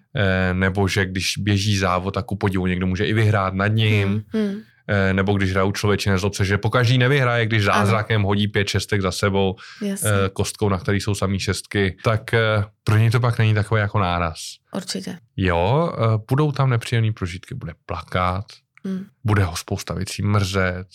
nebo 0.53 0.89
že 0.89 1.07
když 1.07 1.35
běží 1.39 1.77
závod, 1.77 2.15
tak 2.15 2.25
ku 2.25 2.37
podivu 2.37 2.67
někdo 2.67 2.87
může 2.87 3.07
i 3.07 3.13
vyhrát 3.13 3.55
nad 3.55 3.67
ním, 3.69 4.09
Hmm. 4.09 4.23
Hmm. 4.47 4.61
Eh, 4.89 5.13
nebo 5.15 5.33
když 5.33 5.51
hrajou 5.51 5.73
člověče 5.73 6.11
nezlob 6.11 6.35
se, 6.35 6.45
že 6.45 6.59
pokaždý 6.59 6.99
nevyhraje, 6.99 7.47
když 7.47 7.65
zázrakem 7.65 8.23
hodí 8.23 8.49
pět 8.49 8.69
šestek 8.69 9.03
za 9.03 9.11
sebou, 9.13 9.57
Jasně, 9.83 10.11
eh, 10.11 10.29
kostkou, 10.33 10.69
na 10.69 10.79
který 10.79 11.01
jsou 11.01 11.15
samý 11.15 11.39
šestky, 11.41 11.97
tak 12.05 12.35
eh, 12.35 12.65
pro 12.85 12.97
něj 12.97 13.11
to 13.11 13.21
pak 13.21 13.39
není 13.39 13.55
takový 13.55 13.81
jako 13.81 13.99
náraz. 13.99 14.39
určitě. 14.77 15.19
Jo, 15.37 15.93
budou 16.29 16.53
tam 16.53 16.71
nepříjemné 16.71 17.13
prožitky, 17.13 17.55
bude 17.55 17.73
plakat, 17.87 18.45
Hmm. 18.85 19.05
bude 19.25 19.45
ho 19.45 19.57
spousta 19.57 19.95
věcí 19.95 20.23
mrzet, 20.23 20.87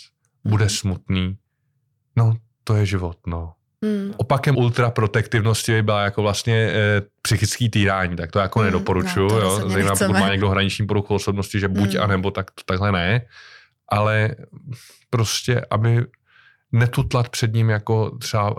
bude 0.46 0.64
Mhm. 0.66 0.70
smutný. 0.70 1.38
No, 2.16 2.34
to 2.64 2.76
je 2.76 2.86
život, 2.86 3.18
no. 3.28 3.54
Hmm. 3.84 4.14
Opakem 4.18 4.58
ultraprotektivnosti 4.58 5.72
by 5.72 5.84
byla 5.84 6.04
jako 6.04 6.22
vlastně 6.22 6.56
e, 6.56 7.02
psychický 7.22 7.70
týrání, 7.70 8.16
tak 8.16 8.32
to 8.32 8.40
jako 8.40 8.60
Mm, 8.60 8.66
nedoporučuju, 8.66 9.28
no, 9.30 9.30
to 9.30 9.40
jo, 9.42 9.70
zejména 9.70 9.96
pokud 9.96 10.14
má 10.20 10.30
někdo 10.32 10.50
hraniční 10.50 10.88
poruchu 10.88 11.16
osobnosti, 11.16 11.60
že 11.60 11.68
buď 11.68 11.96
Mm. 11.96 12.02
a 12.04 12.08
nebo 12.08 12.32
tak 12.32 12.52
to 12.52 12.62
takhle 12.66 12.92
ne, 12.92 13.22
ale 13.90 14.36
prostě, 15.10 15.62
aby 15.70 16.06
netutlat 16.72 17.30
před 17.30 17.54
ním 17.54 17.70
jako 17.70 18.18
třeba 18.18 18.56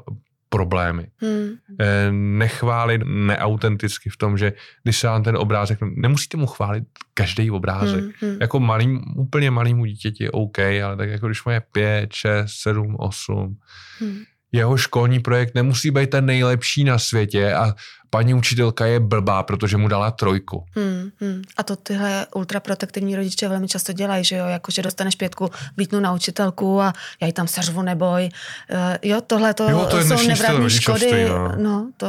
problémy. 0.49 1.07
Hmm. 1.17 1.49
E, 1.81 2.13
nechválit 2.13 3.03
neautenticky 3.05 4.11
v 4.11 4.17
tom, 4.17 4.39
že 4.39 4.53
když 4.83 4.99
se 4.99 5.07
vám 5.07 5.23
ten 5.23 5.37
obrázek, 5.37 5.79
nemusíte 5.97 6.37
mu 6.37 6.47
chválit 6.47 6.85
každý 7.15 7.51
obrázek, 7.51 8.05
Hmm. 8.05 8.13
Hmm. 8.21 8.37
jako 8.41 8.61
malým, 8.61 9.01
úplně 9.17 9.51
malýmu 9.51 9.85
dítěti 9.85 10.25
je 10.25 10.31
OK, 10.31 10.59
ale 10.59 10.97
tak 10.97 11.09
jako 11.09 11.27
když 11.27 11.45
mu 11.45 11.53
je 11.53 11.61
5, 11.73 12.13
6, 12.13 12.53
7, 12.63 12.97
8, 12.99 13.57
Hmm. 14.01 14.19
jeho 14.53 14.77
školní 14.77 15.21
projekt 15.21 15.55
nemusí 15.55 15.91
být 15.91 16.11
ten 16.11 16.27
nejlepší 16.27 16.85
na 16.85 16.99
světě 16.99 17.55
a 17.55 17.75
paní 18.17 18.35
učitelka 18.35 18.87
je 18.87 19.01
blbá, 19.01 19.43
protože 19.43 19.77
mu 19.77 19.89
dala 19.89 20.11
trojku. 20.11 20.65
Hmm, 20.75 21.11
hmm. 21.21 21.43
A 21.57 21.63
to 21.63 21.77
tyhle 21.77 22.27
ultraprotektivní 22.35 23.17
rodiče 23.17 23.49
velmi 23.49 23.69
často 23.69 23.93
dělají, 23.93 24.25
že 24.25 24.37
jo, 24.37 24.47
jako 24.47 24.73
že 24.73 24.83
dostaneš 24.83 25.15
pětku, 25.15 25.51
vlítnu 25.77 26.01
na 26.01 26.13
učitelku 26.13 26.81
a 26.81 26.93
já 27.21 27.27
ji 27.27 27.33
tam 27.33 27.49
seřvu 27.49 27.83
neboj. 27.83 28.29
Uh, 28.73 28.79
jo, 29.03 29.21
tohle 29.21 29.55
to, 29.55 29.71
Jo, 29.71 29.87
to 29.91 29.99
je 29.99 30.05
jsou 30.05 30.29
nevratné 30.29 30.71
škody. 30.71 31.29
no. 31.29 31.53
no, 31.57 31.91
to 31.97 32.07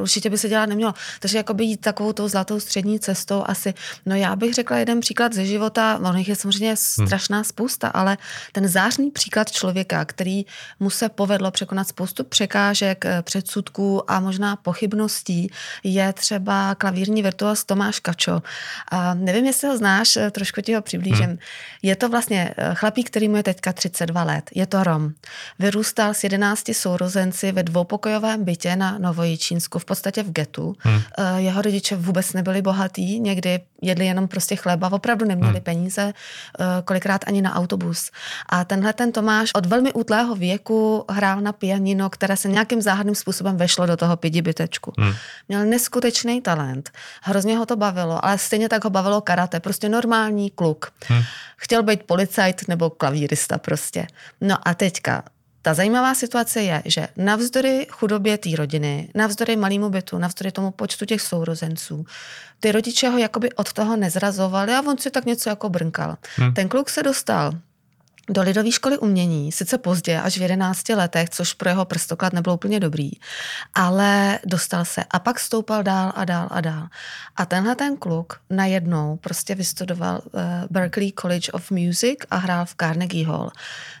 určitě 0.00 0.30
by 0.30 0.38
se 0.38 0.48
dělat 0.48 0.66
nemělo. 0.66 0.94
Takže 1.20 1.38
jakoby 1.38 1.64
jít 1.64 1.80
takovou 1.80 2.12
tou 2.12 2.28
zlatou 2.28 2.60
střední 2.60 3.00
cestou 3.00 3.44
asi. 3.46 3.74
No 4.06 4.16
já 4.16 4.36
bych 4.36 4.54
řekla 4.54 4.76
jeden 4.78 5.00
příklad 5.00 5.32
ze 5.32 5.46
života, 5.46 5.98
ono 6.00 6.18
jich 6.18 6.28
je 6.28 6.36
samozřejmě 6.36 6.76
strašná 6.76 7.44
spousta, 7.44 7.88
ale 7.88 8.16
ten 8.52 8.68
zářný 8.68 9.10
příklad 9.10 9.50
člověka, 9.50 10.04
který 10.04 10.44
mu 10.80 10.90
se 10.90 11.08
povedlo 11.08 11.50
překonat 11.50 11.88
spoustu 11.88 12.24
překážek, 12.24 13.04
eh, 13.04 13.22
předsudků 13.22 14.10
a 14.10 14.20
možná 14.20 14.56
pochybností, 14.56 15.33
je 15.84 16.12
třeba 16.12 16.74
klavírní 16.74 17.22
virtuos 17.22 17.64
Tomáš 17.64 18.00
Kačo. 18.00 18.42
A 18.88 19.14
nevím, 19.14 19.46
jestli 19.46 19.68
ho 19.68 19.78
znáš, 19.78 20.16
eh, 20.16 20.30
trošku 20.30 20.60
ti 20.60 20.74
ho 20.74 20.82
přiblížím. 20.82 21.26
Hmm. 21.26 21.38
Je 21.82 21.96
to 21.96 22.08
vlastně 22.08 22.54
eh, 22.56 22.74
chlapík, 22.74 23.10
který 23.10 23.28
mu 23.28 23.36
je 23.36 23.42
teďka 23.42 23.72
32 23.72 24.24
let. 24.24 24.50
Je 24.54 24.66
to 24.66 24.84
Rom. 24.84 25.10
Vyrůstal 25.58 26.14
s 26.14 26.24
11 26.24 26.74
sourozenci 26.74 27.52
ve 27.52 27.62
dvoupokojovém 27.62 28.44
bytě 28.44 28.76
na 28.76 28.98
Novojičínsku, 28.98 29.78
v 29.78 29.84
podstatě 29.84 30.22
v 30.22 30.30
getu. 30.30 30.76
Hmm. 30.78 31.00
Jeho 31.36 31.62
rodiče 31.62 31.96
vůbec 31.96 32.32
nebyli 32.32 32.62
bohatí, 32.62 33.20
někdy 33.20 33.60
jedli 33.84 34.06
jenom 34.06 34.28
prostě 34.28 34.56
chleba, 34.56 34.92
opravdu 34.92 35.26
neměli 35.26 35.52
hmm. 35.52 35.62
peníze, 35.62 36.12
eh, 36.12 36.64
kolikrát 36.84 37.20
ani 37.26 37.42
na 37.42 37.54
autobus. 37.54 38.10
A 38.48 38.64
tenhle 38.64 38.92
ten 38.92 39.12
Tomáš 39.12 39.50
od 39.54 39.66
velmi 39.66 39.92
útlého 39.92 40.34
věku 40.34 41.04
hrál 41.10 41.40
na 41.40 41.52
pianino, 41.52 42.10
které 42.10 42.36
se 42.36 42.48
nějakým 42.48 42.82
záhadným 42.82 43.14
způsobem 43.14 43.56
vešlo 43.56 43.86
do 43.86 43.96
toho 43.96 44.16
pidi 44.16 44.42
bytečku. 44.42 44.92
Hmm. 45.14 45.20
Měl 45.48 45.64
neskutečný 45.64 46.40
talent, 46.40 46.90
hrozně 47.22 47.58
ho 47.58 47.66
to 47.66 47.76
bavilo, 47.76 48.24
ale 48.24 48.38
stejně 48.38 48.68
tak 48.68 48.84
ho 48.84 48.90
bavilo 48.90 49.20
karate, 49.20 49.60
prostě 49.60 49.88
normální 49.88 50.50
kluk. 50.50 50.92
Hmm. 51.06 51.22
Chtěl 51.56 51.82
být 51.82 52.02
policajt 52.02 52.68
nebo 52.68 52.90
klavírista 52.90 53.58
prostě. 53.58 54.06
No 54.40 54.68
a 54.68 54.74
teďka 54.74 55.22
ta 55.62 55.74
zajímavá 55.74 56.14
situace 56.14 56.62
je, 56.62 56.82
že 56.84 57.08
navzdory 57.16 57.86
chudobě 57.90 58.38
té 58.38 58.56
rodiny, 58.56 59.08
navzdory 59.14 59.56
malému 59.56 59.90
bytu, 59.90 60.18
navzdory 60.18 60.52
tomu 60.52 60.70
počtu 60.70 61.04
těch 61.04 61.22
sourozenců, 61.22 62.06
ty 62.60 62.72
rodiče 62.72 63.08
ho 63.08 63.18
jakoby 63.18 63.52
od 63.52 63.72
toho 63.72 63.96
nezrazovali 63.96 64.74
a 64.74 64.80
on 64.80 64.98
si 64.98 65.10
tak 65.10 65.24
něco 65.24 65.48
jako 65.48 65.68
brnkal. 65.68 66.16
Hmm. 66.36 66.54
Ten 66.54 66.68
kluk 66.68 66.90
se 66.90 67.02
dostal 67.02 67.52
do 68.28 68.42
lidové 68.42 68.72
školy 68.72 68.98
umění, 68.98 69.52
sice 69.52 69.78
pozdě, 69.78 70.20
až 70.20 70.38
v 70.38 70.42
11 70.42 70.88
letech, 70.88 71.30
což 71.30 71.54
pro 71.54 71.68
jeho 71.68 71.84
prstoklad 71.84 72.32
nebylo 72.32 72.54
úplně 72.54 72.80
dobrý, 72.80 73.10
ale 73.74 74.38
dostal 74.44 74.84
se 74.84 75.04
a 75.10 75.18
pak 75.18 75.40
stoupal 75.40 75.82
dál 75.82 76.12
a 76.16 76.24
dál 76.24 76.48
a 76.50 76.60
dál. 76.60 76.86
A 77.36 77.46
tenhle 77.46 77.74
ten 77.74 77.96
kluk 77.96 78.40
najednou 78.50 79.16
prostě 79.16 79.54
vystudoval 79.54 80.20
uh, 80.24 80.40
Berklee 80.70 81.12
College 81.20 81.52
of 81.52 81.70
Music 81.70 82.18
a 82.30 82.36
hrál 82.36 82.64
v 82.64 82.74
Carnegie 82.80 83.26
Hall. 83.26 83.50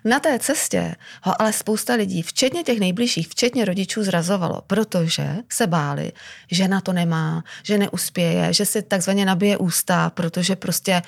Na 0.04 0.20
té 0.20 0.38
cestě 0.38 0.96
ho 1.22 1.42
ale 1.42 1.52
spousta 1.52 1.94
lidí, 1.94 2.22
včetně 2.22 2.62
těch 2.62 2.80
nejbližších, 2.80 3.28
včetně 3.28 3.64
rodičů, 3.64 4.04
zrazovalo, 4.04 4.62
protože 4.66 5.36
se 5.48 5.66
báli, 5.66 6.12
že 6.50 6.68
na 6.68 6.80
to 6.80 6.92
nemá, 6.92 7.44
že 7.62 7.78
neuspěje, 7.78 8.52
že 8.52 8.66
si 8.66 8.82
takzvaně 8.82 9.24
nabije 9.24 9.56
ústa, 9.56 10.10
protože 10.10 10.56
prostě 10.56 11.02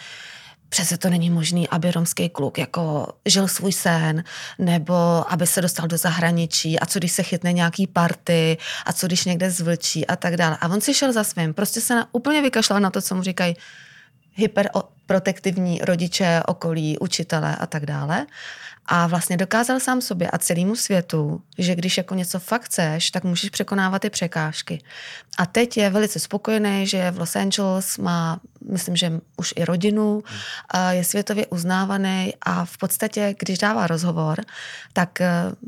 přece 0.76 0.98
to 0.98 1.10
není 1.10 1.30
možný, 1.30 1.68
aby 1.68 1.90
romský 1.90 2.28
kluk 2.28 2.58
jako 2.58 3.08
žil 3.26 3.48
svůj 3.48 3.72
sen, 3.72 4.24
nebo 4.58 4.92
aby 5.32 5.46
se 5.46 5.62
dostal 5.62 5.88
do 5.88 5.96
zahraničí 5.96 6.80
a 6.80 6.86
co 6.86 6.98
když 6.98 7.12
se 7.12 7.22
chytne 7.22 7.52
nějaký 7.52 7.86
party 7.86 8.58
a 8.86 8.92
co 8.92 9.06
když 9.06 9.24
někde 9.24 9.50
zvlčí 9.50 10.06
a 10.06 10.16
tak 10.16 10.36
dále. 10.36 10.56
A 10.60 10.68
on 10.68 10.80
si 10.80 10.94
šel 10.94 11.12
za 11.12 11.24
svým, 11.24 11.54
prostě 11.54 11.80
se 11.80 11.94
na, 11.94 12.08
úplně 12.12 12.42
vykašlal 12.42 12.80
na 12.80 12.90
to, 12.90 13.02
co 13.02 13.14
mu 13.14 13.22
říkají 13.22 13.56
hyperprotektivní 14.34 15.80
rodiče, 15.82 16.42
okolí, 16.46 16.98
učitelé 16.98 17.56
a 17.56 17.66
tak 17.66 17.86
dále. 17.86 18.26
A 18.88 19.06
vlastně 19.06 19.36
dokázal 19.36 19.80
sám 19.80 20.00
sobě 20.00 20.30
a 20.30 20.38
celému 20.38 20.76
světu, 20.76 21.40
že 21.58 21.74
když 21.74 21.96
jako 21.96 22.14
něco 22.14 22.40
fakt 22.40 22.62
chceš, 22.62 23.10
tak 23.10 23.24
můžeš 23.24 23.50
překonávat 23.50 24.02
ty 24.02 24.10
překážky. 24.10 24.82
A 25.38 25.46
teď 25.46 25.76
je 25.76 25.90
velice 25.90 26.18
spokojený, 26.18 26.86
že 26.86 27.10
v 27.10 27.18
Los 27.18 27.36
Angeles, 27.36 27.98
má, 27.98 28.40
myslím, 28.70 28.96
že 28.96 29.12
už 29.36 29.54
i 29.56 29.64
rodinu, 29.64 30.22
je 30.90 31.04
světově 31.04 31.46
uznávaný 31.46 32.34
a 32.42 32.64
v 32.64 32.78
podstatě, 32.78 33.34
když 33.38 33.58
dává 33.58 33.86
rozhovor, 33.86 34.40
tak 34.92 35.18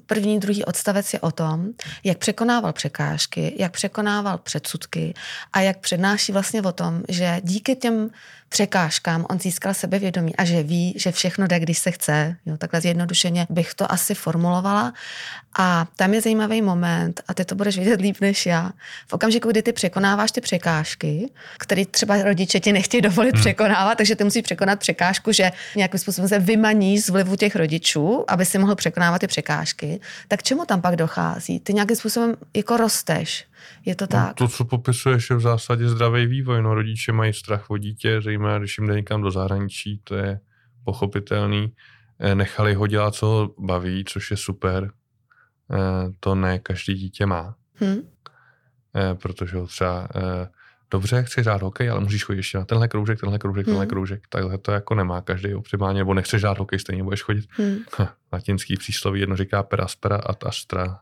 první, 0.07 0.41
druhý 0.41 0.65
odstavec 0.65 1.13
je 1.13 1.21
o 1.21 1.31
tom, 1.31 1.67
jak 2.05 2.19
překonával 2.19 2.73
překážky, 2.73 3.55
jak 3.59 3.73
překonával 3.73 4.39
předsudky 4.39 5.15
a 5.53 5.61
jak 5.61 5.79
přednáší 5.79 6.33
vlastně 6.33 6.63
o 6.63 6.73
tom, 6.73 7.03
že 7.09 7.41
díky 7.45 7.77
těm 7.77 8.11
překážkám 8.49 9.27
on 9.31 9.41
získal 9.41 9.75
sebevědomí 9.75 10.37
a 10.37 10.45
že 10.45 10.63
ví, 10.63 10.95
že 10.97 11.13
všechno 11.13 11.47
jde, 11.47 11.61
když 11.61 11.79
se 11.79 11.91
chce. 11.91 12.37
Jo, 12.47 12.57
takhle 12.57 12.81
zjednodušeně 12.81 13.08
zjednodušeně 13.09 13.47
bych 13.51 13.75
to 13.75 13.93
asi 13.93 14.15
formulovala. 14.15 14.93
A 15.59 15.87
tam 15.97 16.15
je 16.15 16.21
zajímavý 16.21 16.63
moment, 16.63 17.21
a 17.29 17.35
ty 17.35 17.45
to 17.45 17.55
budeš 17.55 17.79
vidět 17.79 18.01
líp 18.01 18.17
než 18.21 18.47
já. 18.47 18.71
V 19.07 19.13
okamžiku, 19.13 19.51
kdy 19.51 19.63
ty 19.63 19.73
překonáváš 19.73 20.33
ty 20.33 20.41
překážky, 20.41 21.31
které 21.59 21.87
třeba 21.87 22.23
rodiče 22.23 22.61
ti 22.61 22.73
nechtějí 22.73 23.01
dovolit 23.01 23.35
hmm. 23.35 23.41
překonávat, 23.41 23.99
takže 23.99 24.17
ty 24.17 24.25
musíš 24.25 24.43
překonat 24.43 24.79
překážku, 24.79 25.33
že 25.33 25.51
nějakým 25.77 26.01
způsobem 26.01 26.29
se 26.29 26.39
vymaní 26.39 26.99
z 26.99 27.09
vlivu 27.09 27.37
těch 27.37 27.57
rodičů, 27.57 28.25
aby 28.29 28.45
si 28.45 28.59
mohl 28.59 28.75
překonávat 28.75 29.21
ty 29.21 29.27
překážky, 29.27 30.01
tak 30.29 30.43
čemu 30.43 30.65
tam 30.65 30.81
pak 30.81 30.97
dochází? 30.97 31.61
Ty 31.61 31.75
nějakým 31.75 31.97
způsobem 31.97 32.37
jako 32.57 32.77
rosteš. 32.77 33.45
Je 33.85 33.95
to 33.95 34.05
no, 34.05 34.09
tak? 34.09 34.41
No, 34.41 34.47
to, 34.47 34.49
co 34.49 34.65
popisuješ, 34.65 35.31
je 35.31 35.37
v 35.37 35.41
zásadě 35.41 35.89
zdravý 35.89 36.27
vývoj. 36.27 36.63
No, 36.63 36.75
rodiče 36.75 37.13
mají 37.13 37.33
strach 37.33 37.71
o 37.71 37.79
dítě, 37.79 38.21
zejména 38.21 38.59
když 38.59 38.79
jim 38.79 38.87
jde 38.87 38.95
někam 38.95 39.23
do 39.23 39.31
zahraničí, 39.31 40.01
to 40.05 40.15
je 40.15 40.41
pochopitelný. 40.85 41.73
Eh, 42.21 42.35
nechali 42.35 42.75
ho 42.75 42.87
dělat, 42.87 43.15
co 43.15 43.27
ho 43.27 43.55
baví, 43.59 44.05
což 44.05 44.31
je 44.31 44.37
super. 44.37 44.91
Eh, 45.73 46.13
to 46.21 46.35
ne 46.35 46.59
každý 46.59 46.95
dítě 46.95 47.27
má. 47.27 47.55
Hmm. 47.75 47.99
Protože 49.23 49.57
ho 49.57 49.67
třeba 49.67 50.09
dobře, 50.91 51.23
chci 51.23 51.41
hrát 51.41 51.63
hokej, 51.63 51.91
ale 51.91 52.01
musíš 52.01 52.25
chodit 52.25 52.39
ještě 52.39 52.59
na 52.59 52.65
tenhle 52.65 52.89
kroužek, 52.89 53.21
tenhle 53.21 53.39
kroužek, 53.39 53.65
tenhle 53.65 53.85
hmm. 53.85 53.91
kroužek. 53.91 54.23
Takhle 54.29 54.59
to 54.59 54.73
jako 54.73 54.95
nemá 54.95 55.21
každý 55.21 55.55
optimálně, 55.55 55.99
nebo 55.99 56.15
nechceš 56.15 56.43
hrát 56.43 56.59
hokej, 56.59 56.79
stejně 56.79 57.03
budeš 57.03 57.23
chodit. 57.23 57.45
Hmm. 57.51 57.79
Latinský 58.33 58.77
přísloví, 58.77 59.21
jedno 59.21 59.37
říká 59.37 59.63
per 59.63 59.81
aspera 59.81 60.17
ad 60.17 60.47
astra, 60.47 61.01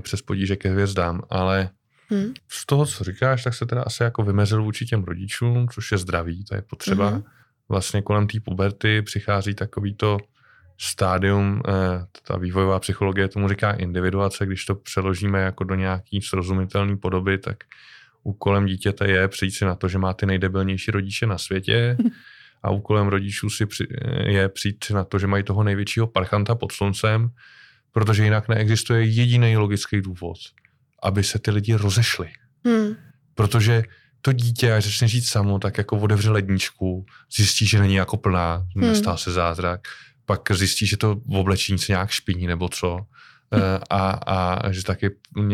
přes 0.00 0.22
podíže 0.22 0.56
ke 0.56 0.70
hvězdám, 0.70 1.22
ale 1.30 1.70
Hmm. 2.10 2.34
Z 2.48 2.66
toho, 2.66 2.86
co 2.86 3.04
říkáš, 3.04 3.44
tak 3.44 3.54
se 3.54 3.66
teda 3.66 3.82
asi 3.82 4.02
jako 4.02 4.22
vymezil 4.22 4.62
vůči 4.62 4.86
těm 4.86 5.04
rodičům, 5.04 5.68
což 5.68 5.92
je 5.92 5.98
zdravý, 5.98 6.44
to 6.44 6.54
je 6.54 6.62
potřeba. 6.62 7.08
Hmm. 7.08 7.22
Vlastně 7.68 8.02
kolem 8.02 8.26
té 8.26 8.40
puberty 8.40 9.02
přichází 9.02 9.54
takový 9.54 9.94
to 9.94 10.18
stádium, 10.82 11.62
eh, 11.68 11.72
ta 12.26 12.38
vývojová 12.38 12.78
psychologie 12.80 13.28
tomu 13.28 13.48
říká 13.48 13.72
individuace, 13.72 14.46
když 14.46 14.64
to 14.64 14.74
přeložíme 14.74 15.40
jako 15.40 15.64
do 15.64 15.74
nějaký 15.74 16.22
srozumitelné 16.22 16.96
podoby, 16.96 17.38
tak 17.38 17.56
úkolem 18.22 18.66
dítěte 18.66 19.10
je 19.10 19.28
přijít 19.28 19.50
si 19.50 19.64
na 19.64 19.74
to, 19.74 19.88
že 19.88 19.98
má 19.98 20.14
ty 20.14 20.26
nejdebilnější 20.26 20.90
rodiče 20.90 21.26
na 21.26 21.38
světě 21.38 21.96
a 22.62 22.70
úkolem 22.70 23.06
rodičů 23.06 23.50
si 23.50 23.66
při, 23.66 23.86
je 24.24 24.48
přijít 24.48 24.84
si 24.84 24.94
na 24.94 25.04
to, 25.04 25.18
že 25.18 25.26
mají 25.26 25.44
toho 25.44 25.62
největšího 25.62 26.06
parchanta 26.06 26.54
pod 26.54 26.72
sluncem, 26.72 27.30
protože 27.92 28.24
jinak 28.24 28.48
neexistuje 28.48 29.04
jediný 29.04 29.56
logický 29.56 30.00
důvod, 30.00 30.36
aby 31.02 31.24
se 31.24 31.38
ty 31.38 31.50
lidi 31.50 31.74
rozešli. 31.74 32.28
Hmm. 32.64 32.96
Protože 33.34 33.82
to 34.22 34.32
dítě, 34.32 34.72
až 34.72 34.84
začne 34.84 35.08
žít 35.08 35.24
samo, 35.24 35.58
tak 35.58 35.78
jako 35.78 35.98
otevře 35.98 36.30
ledničku, 36.30 37.06
zjistí, 37.36 37.66
že 37.66 37.78
není 37.78 37.94
jako 37.94 38.16
plná, 38.16 38.66
hmm. 38.76 38.86
nestál 38.86 39.16
se 39.16 39.32
zázrak, 39.32 39.80
pak 40.30 40.52
zjistí, 40.52 40.86
že 40.86 40.96
to 40.96 41.14
v 41.14 41.34
oblečení 41.34 41.78
se 41.78 41.92
nějak 41.92 42.10
špiní 42.10 42.46
nebo 42.46 42.68
co 42.68 43.00
a, 43.90 44.10
a 44.26 44.70
že 44.72 44.84
taky 44.84 45.10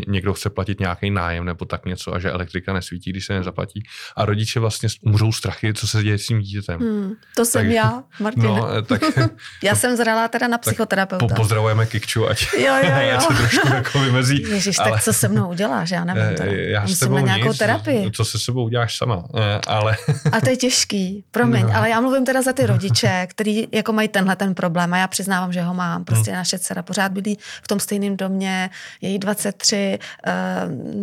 někdo 0.06 0.34
chce 0.34 0.50
platit 0.50 0.80
nějaký 0.80 1.10
nájem 1.10 1.44
nebo 1.44 1.64
tak 1.64 1.86
něco 1.86 2.14
a 2.14 2.18
že 2.18 2.30
elektrika 2.30 2.72
nesvítí, 2.72 3.10
když 3.10 3.26
se 3.26 3.32
nezaplatí. 3.32 3.82
A 4.16 4.24
rodiče 4.24 4.60
vlastně 4.60 4.88
umřou 5.02 5.32
strachy, 5.32 5.74
co 5.74 5.88
se 5.88 6.02
děje 6.02 6.18
s 6.18 6.26
tím 6.26 6.40
dítětem. 6.40 6.80
Hmm, 6.80 7.12
to 7.36 7.44
jsem 7.44 7.62
tak, 7.62 7.72
já, 7.72 8.02
Martin. 8.20 8.42
No, 8.42 8.68
eh, 8.78 8.82
tak, 8.82 9.02
já 9.62 9.74
jsem 9.74 9.96
zralá 9.96 10.28
teda 10.28 10.48
na 10.48 10.58
psychoterapeuta. 10.58 11.26
Po, 11.26 11.34
pozdravujeme 11.34 11.86
Kikču, 11.86 12.28
ať, 12.28 12.46
jo, 12.58 12.74
jo, 12.82 12.90
jo. 13.10 13.16
ať 13.16 13.22
se 13.22 13.34
trošku 13.34 13.68
jako 13.68 14.00
vymezí. 14.00 14.42
Ježiš, 14.42 14.78
ale, 14.78 14.90
tak 14.90 15.02
co 15.02 15.12
se 15.12 15.28
mnou 15.28 15.50
uděláš, 15.50 15.90
já 15.90 16.04
nevím. 16.04 16.36
Teda. 16.36 16.52
Já 16.52 16.80
Musím 16.80 16.96
s 16.96 16.98
tebou 16.98 17.14
na 17.14 17.20
nějakou 17.20 17.48
nic, 17.48 17.58
terapii. 17.58 18.10
Co 18.10 18.24
se 18.24 18.38
sebou 18.38 18.64
uděláš 18.64 18.96
sama, 18.96 19.24
ale... 19.66 19.96
A 20.32 20.40
to 20.40 20.50
je 20.50 20.56
těžký, 20.56 21.24
promiň, 21.30 21.62
no. 21.62 21.76
ale 21.76 21.90
já 21.90 22.00
mluvím 22.00 22.24
teda 22.24 22.42
za 22.42 22.52
ty 22.52 22.66
rodiče, 22.66 23.26
kteří 23.30 23.68
jako 23.72 23.92
mají 23.92 24.08
tenhle 24.08 24.36
ten 24.36 24.54
problém 24.54 24.94
a 24.94 24.98
já 24.98 25.08
přiznávám, 25.08 25.52
že 25.52 25.62
ho 25.62 25.74
mám. 25.74 26.04
Prostě 26.04 26.30
hmm. 26.30 26.38
naše 26.38 26.58
dcera 26.58 26.82
pořád 26.82 27.12
bydlí 27.12 27.38
v 27.62 27.68
tom 27.68 27.80
stejném 27.86 28.16
domě, 28.16 28.70
je 29.00 29.10
jí 29.10 29.18
23, 29.18 29.98
uh, 30.26 30.32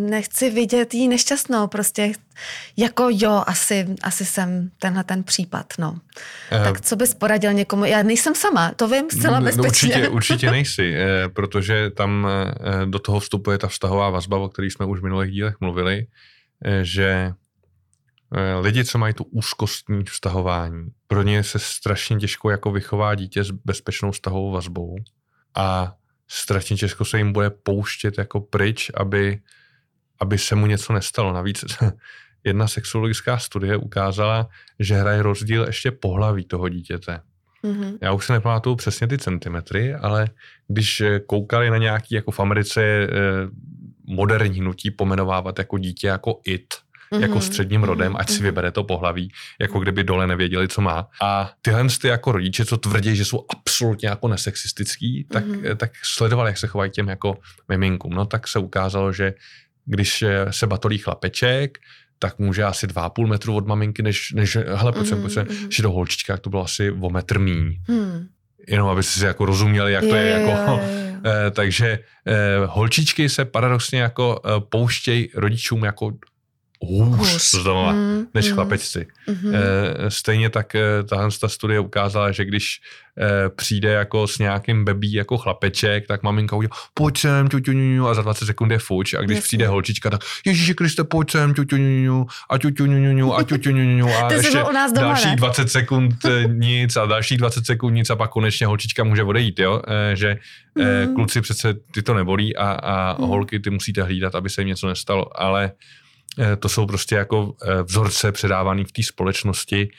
nechci 0.09 0.49
vidět 0.49 0.93
jí 0.93 1.07
nešťastnou, 1.07 1.67
prostě 1.67 2.11
jako 2.77 3.07
jo, 3.11 3.43
asi, 3.47 3.87
asi 4.01 4.25
jsem 4.25 4.69
tenhle 4.79 5.03
ten 5.03 5.23
případ, 5.23 5.73
no. 5.79 5.91
Uh, 5.91 6.63
tak 6.63 6.81
co 6.81 6.95
bys 6.95 7.13
poradil 7.13 7.53
někomu? 7.53 7.85
Já 7.85 8.03
nejsem 8.03 8.35
sama, 8.35 8.71
to 8.75 8.87
vím 8.87 9.09
zcela 9.09 9.39
no, 9.39 9.45
bezpečně. 9.45 9.89
Určitě, 9.89 10.09
určitě 10.09 10.51
nejsi, 10.51 10.93
eh, 10.95 11.29
protože 11.29 11.89
tam 11.89 12.27
eh, 12.27 12.85
do 12.85 12.99
toho 12.99 13.19
vstupuje 13.19 13.57
ta 13.57 13.67
vztahová 13.67 14.09
vazba, 14.09 14.37
o 14.37 14.49
které 14.49 14.67
jsme 14.67 14.85
už 14.85 14.99
v 14.99 15.03
minulých 15.03 15.31
dílech 15.31 15.55
mluvili, 15.59 16.07
že 16.81 17.33
lidi, 18.59 18.85
co 18.85 18.97
mají 18.97 19.13
tu 19.13 19.23
úzkostní 19.23 20.03
vztahování, 20.03 20.87
pro 21.07 21.23
ně 21.23 21.43
se 21.43 21.59
strašně 21.59 22.17
těžko 22.17 22.49
jako 22.49 22.71
vychová 22.71 23.15
dítě 23.15 23.43
s 23.43 23.51
bezpečnou 23.51 24.11
vztahovou 24.11 24.51
vazbou 24.51 24.95
a 25.55 25.93
strašně 26.27 26.77
těžko 26.77 27.05
se 27.05 27.17
jim 27.17 27.33
bude 27.33 27.49
pouštět 27.49 28.17
jako 28.17 28.41
pryč, 28.41 28.91
aby, 28.93 29.39
aby 30.19 30.37
se 30.37 30.55
mu 30.55 30.65
něco 30.65 30.93
nestalo. 30.93 31.33
Navíc 31.33 31.65
jedna 32.43 32.67
sexologická 32.67 33.37
studie 33.37 33.77
ukázala, 33.77 34.49
že 34.79 34.95
hraje 34.95 35.21
rozdíl 35.21 35.63
ještě 35.63 35.91
pohlaví 35.91 36.45
toho 36.45 36.69
dítěte. 36.69 37.21
Mm-hmm. 37.63 37.97
Já 38.01 38.11
už 38.11 38.25
se 38.25 38.33
nepamatuju 38.33 38.75
přesně 38.75 39.07
ty 39.07 39.17
centimetry, 39.17 39.93
ale 39.93 40.27
když 40.67 41.03
koukali 41.27 41.69
na 41.69 41.77
nějaký, 41.77 42.15
jako 42.15 42.31
v 42.31 42.39
Americe 42.39 42.81
eh, 42.83 43.07
moderní 44.07 44.59
hnutí 44.59 44.91
pomenovávat 44.91 45.59
jako 45.59 45.77
dítě 45.77 46.07
jako 46.07 46.39
it, 46.45 46.73
mm-hmm. 47.13 47.21
jako 47.21 47.41
středním 47.41 47.81
mhm. 47.81 47.87
rodem, 47.87 48.15
ať 48.17 48.29
si 48.29 48.39
mm-hmm. 48.39 48.43
vybere 48.43 48.71
to 48.71 48.83
pohlaví, 48.83 49.31
jako 49.61 49.79
kdyby 49.79 50.03
dole 50.03 50.27
nevěděli, 50.27 50.67
co 50.67 50.81
má. 50.81 51.07
A 51.21 51.51
tyhle 51.61 51.87
ty 52.01 52.07
jako 52.07 52.31
rodiče, 52.31 52.65
co 52.65 52.77
tvrdí, 52.77 53.15
že 53.15 53.25
jsou 53.25 53.45
absolutně 53.73 54.09
jako 54.09 54.27
nesexistický, 54.27 55.25
tak, 55.31 55.45
mm-hmm. 55.45 55.75
tak 55.75 55.91
sledovali, 56.03 56.49
jak 56.49 56.57
se 56.57 56.67
chovají 56.67 56.91
těm 56.91 57.07
jako 57.07 57.37
miminkům. 57.69 58.13
No 58.13 58.25
tak 58.25 58.47
se 58.47 58.59
ukázalo, 58.59 59.13
že 59.13 59.33
když 59.85 60.23
se 60.51 60.67
batolí 60.67 60.97
chlapeček, 60.97 61.77
tak 62.19 62.39
může 62.39 62.63
asi 62.63 62.87
2,5 62.87 63.27
metru 63.27 63.55
od 63.55 63.67
maminky, 63.67 64.03
než, 64.03 64.31
než 64.31 64.55
hele, 64.55 64.91
pojď 64.91 65.07
sem, 65.07 65.21
pojď 65.21 65.33
sem, 65.33 65.45
mm-hmm. 65.47 65.67
že 65.69 65.83
do 65.83 65.91
holčička, 65.91 66.37
to 66.37 66.49
bylo 66.49 66.63
asi 66.63 66.91
o 66.91 67.09
metr 67.09 67.39
míň. 67.39 67.77
Mm. 67.87 68.27
Jenom 68.67 68.89
aby 68.89 69.03
si 69.03 69.25
jako 69.25 69.45
rozuměli, 69.45 69.93
jak 69.93 70.03
je, 70.03 70.09
to 70.09 70.15
je. 70.15 70.29
Jako, 70.29 70.81
je, 70.81 70.87
je, 70.87 70.97
je. 70.97 71.03
Eh, 71.25 71.51
takže 71.51 71.99
eh, 72.25 72.65
holčičky 72.65 73.29
se 73.29 73.45
paradoxně 73.45 74.01
jako 74.01 74.41
eh, 74.45 74.49
pouštějí 74.69 75.29
rodičům 75.35 75.83
jako 75.83 76.11
hůř 76.85 77.27
z 77.27 77.63
domova 77.63 77.91
mm, 77.91 78.25
než 78.33 78.47
mm, 78.47 78.53
chlapečci. 78.53 79.07
Mm. 79.27 79.53
Stejně 80.07 80.49
tak 80.49 80.75
e, 80.75 81.03
tahle 81.03 81.29
ta 81.41 81.47
studie 81.47 81.79
ukázala, 81.79 82.31
že 82.31 82.45
když 82.45 82.81
e, 83.17 83.49
přijde 83.49 83.91
jako 83.91 84.27
s 84.27 84.39
nějakým 84.39 84.85
bebí 84.85 85.13
jako 85.13 85.37
chlapeček, 85.37 86.07
tak 86.07 86.23
maminka 86.23 86.55
udělá 86.55 86.75
pojď 86.93 87.17
sem, 87.17 87.49
ťuťuňuňu, 87.49 88.07
a 88.07 88.13
za 88.13 88.21
20 88.21 88.45
sekund 88.45 88.71
je 88.71 88.79
fuč. 88.79 89.13
A 89.13 89.21
když 89.21 89.35
Jasně. 89.35 89.45
přijde 89.45 89.67
holčička, 89.67 90.09
tak 90.09 90.21
Ježíši 90.45 90.73
Kriste, 90.73 91.03
pojď 91.03 91.31
sem, 91.31 91.53
ťuťuňuňu, 91.53 92.25
a 92.49 92.57
ťuťuňuňu, 92.57 93.33
a 93.35 93.43
ťuťuňuňu, 93.43 94.07
a 94.07 94.33
ještě 94.33 94.63
u 94.63 94.71
nás 94.71 94.91
doma, 94.91 95.07
další 95.07 95.29
ne? 95.29 95.35
20 95.35 95.71
sekund 95.71 96.15
nic 96.47 96.97
a 96.97 97.05
další 97.05 97.37
20 97.37 97.65
sekund 97.65 97.93
nic 97.93 98.09
a 98.09 98.15
pak 98.15 98.29
konečně 98.29 98.67
holčička 98.67 99.03
může 99.03 99.23
odejít, 99.23 99.59
jo? 99.59 99.81
Že 100.13 100.37
mm. 100.75 101.15
kluci 101.15 101.41
přece 101.41 101.73
ty 101.93 102.01
to 102.01 102.13
nebolí 102.13 102.55
a, 102.55 102.71
a 102.71 103.21
mm. 103.21 103.27
holky 103.27 103.59
ty 103.59 103.69
musíte 103.69 104.03
hlídat, 104.03 104.35
aby 104.35 104.49
se 104.49 104.61
jim 104.61 104.67
něco 104.67 104.87
nestalo, 104.87 105.41
ale 105.41 105.71
Eh, 105.71 106.02
to 106.59 106.69
jsou 106.69 106.85
prostě 106.85 107.15
jako 107.15 107.55
eh, 107.63 107.83
vzorce 107.83 108.31
předávaný 108.31 108.83
v 108.83 108.91
té 108.91 109.03
společnosti 109.03 109.89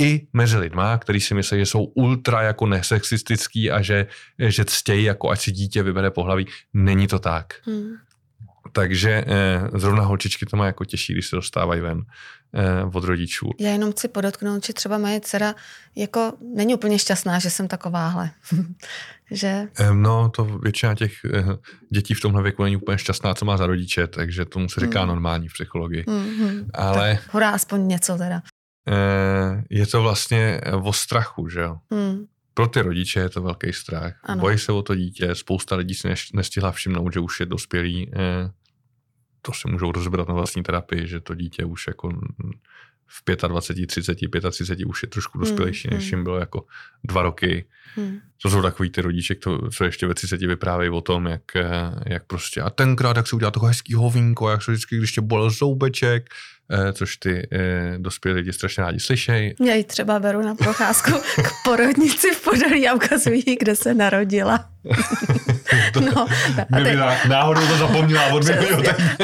i 0.00 0.26
mezi 0.32 0.58
lidma, 0.58 0.98
který 0.98 1.20
si 1.20 1.34
myslí, 1.34 1.58
že 1.58 1.66
jsou 1.66 1.84
ultra 1.84 2.42
jako 2.42 2.66
nesexistický 2.66 3.70
a 3.70 3.82
že, 3.82 4.06
že 4.38 4.64
ctějí, 4.64 5.04
jako 5.04 5.30
ať 5.30 5.40
si 5.40 5.52
dítě 5.52 5.82
vybere 5.82 6.10
pohlaví. 6.10 6.46
Není 6.74 7.06
to 7.06 7.18
tak. 7.18 7.54
Hmm. 7.64 7.92
Takže 8.72 9.24
eh, 9.26 9.78
zrovna 9.78 10.02
holčičky 10.02 10.46
to 10.46 10.56
má 10.56 10.66
jako 10.66 10.84
těžší, 10.84 11.12
když 11.12 11.26
se 11.26 11.36
dostávají 11.36 11.80
ven 11.80 12.02
eh, 12.54 12.84
od 12.92 13.04
rodičů. 13.04 13.50
Já 13.60 13.70
jenom 13.70 13.92
chci 13.92 14.08
podotknout, 14.08 14.66
že 14.66 14.72
třeba 14.72 14.98
moje 14.98 15.20
dcera 15.20 15.54
jako 15.96 16.32
není 16.54 16.74
úplně 16.74 16.98
šťastná, 16.98 17.38
že 17.38 17.50
jsem 17.50 17.68
takováhle. 17.68 18.30
že? 19.30 19.68
Eh, 19.78 19.94
no, 19.94 20.28
to 20.28 20.44
většina 20.44 20.94
těch 20.94 21.12
eh, 21.24 21.44
dětí 21.90 22.14
v 22.14 22.20
tomhle 22.20 22.42
věku 22.42 22.62
není 22.62 22.76
úplně 22.76 22.98
šťastná, 22.98 23.34
co 23.34 23.44
má 23.44 23.56
za 23.56 23.66
rodiče, 23.66 24.06
takže 24.06 24.44
tomu 24.44 24.68
se 24.68 24.80
říká 24.80 25.02
mm. 25.02 25.08
normální 25.08 25.48
v 25.48 25.52
psychologii. 25.52 26.04
Mm-hmm. 26.04 26.66
Ale... 26.74 27.14
Tak 27.14 27.34
hurá, 27.34 27.50
aspoň 27.50 27.88
něco 27.88 28.18
teda. 28.18 28.42
Eh, 28.88 29.62
je 29.70 29.86
to 29.86 30.02
vlastně 30.02 30.60
o 30.82 30.92
strachu, 30.92 31.48
že 31.48 31.60
jo? 31.60 31.76
Mm. 31.90 32.24
Pro 32.54 32.66
ty 32.66 32.80
rodiče 32.80 33.20
je 33.20 33.28
to 33.28 33.42
velký 33.42 33.72
strach. 33.72 34.20
Ano. 34.22 34.40
Bojí 34.40 34.58
se 34.58 34.72
o 34.72 34.82
to 34.82 34.94
dítě, 34.94 35.34
spousta 35.34 35.76
lidí 35.76 35.94
si 35.94 36.08
nestihla 36.34 36.72
všimnout, 36.72 37.12
že 37.12 37.20
už 37.20 37.40
je 37.40 37.46
dospělý. 37.46 38.10
Eh, 38.14 38.50
to 39.42 39.52
si 39.52 39.68
můžou 39.68 39.92
rozbrat 39.92 40.28
na 40.28 40.34
vlastní 40.34 40.62
terapii, 40.62 41.06
že 41.06 41.20
to 41.20 41.34
dítě 41.34 41.64
už 41.64 41.86
jako 41.86 42.08
v 43.06 43.48
25, 43.48 43.86
30, 43.86 44.18
35 44.50 44.86
už 44.86 45.02
je 45.02 45.08
trošku 45.08 45.38
dospělejší, 45.38 45.88
hmm, 45.88 45.98
než 45.98 46.10
jim 46.10 46.24
bylo 46.24 46.38
jako 46.38 46.66
dva 47.04 47.22
roky. 47.22 47.66
Hmm. 47.94 48.18
To 48.42 48.50
jsou 48.50 48.62
takový 48.62 48.90
ty 48.90 49.00
rodiče, 49.00 49.36
co 49.74 49.84
ještě 49.84 50.06
ve 50.06 50.14
30 50.14 50.40
vyprávějí 50.40 50.90
o 50.90 51.00
tom, 51.00 51.26
jak, 51.26 51.42
jak 52.06 52.26
prostě 52.26 52.60
a 52.60 52.70
tenkrát, 52.70 53.16
jak 53.16 53.26
se 53.26 53.36
udělá 53.36 53.50
toho 53.50 53.66
hezký 53.66 53.94
hovínko, 53.94 54.50
jak 54.50 54.62
se 54.62 54.72
vždycky, 54.72 54.98
když 54.98 55.12
tě 55.12 55.20
bolel 55.20 55.50
zoubeček, 55.50 56.28
eh, 56.30 56.34
což 56.92 57.16
ty 57.16 57.48
eh, 57.52 57.94
dospělí 57.98 58.36
lidi 58.36 58.52
strašně 58.52 58.82
rádi 58.82 59.00
slyšejí. 59.00 59.54
Já 59.66 59.74
ji 59.74 59.84
třeba 59.84 60.18
beru 60.18 60.42
na 60.42 60.54
procházku 60.54 61.10
k 61.42 61.50
porodnici 61.64 62.30
v 62.30 62.44
Podolí 62.44 62.88
a 62.88 62.94
ukazují, 62.94 63.44
kde 63.60 63.76
se 63.76 63.94
narodila. 63.94 64.68
no, 66.14 66.26
a 66.76 66.80
teď, 66.82 66.98
náhodou 67.28 67.66
to 67.66 67.76
zapomněla 67.76 68.26
od 68.26 68.42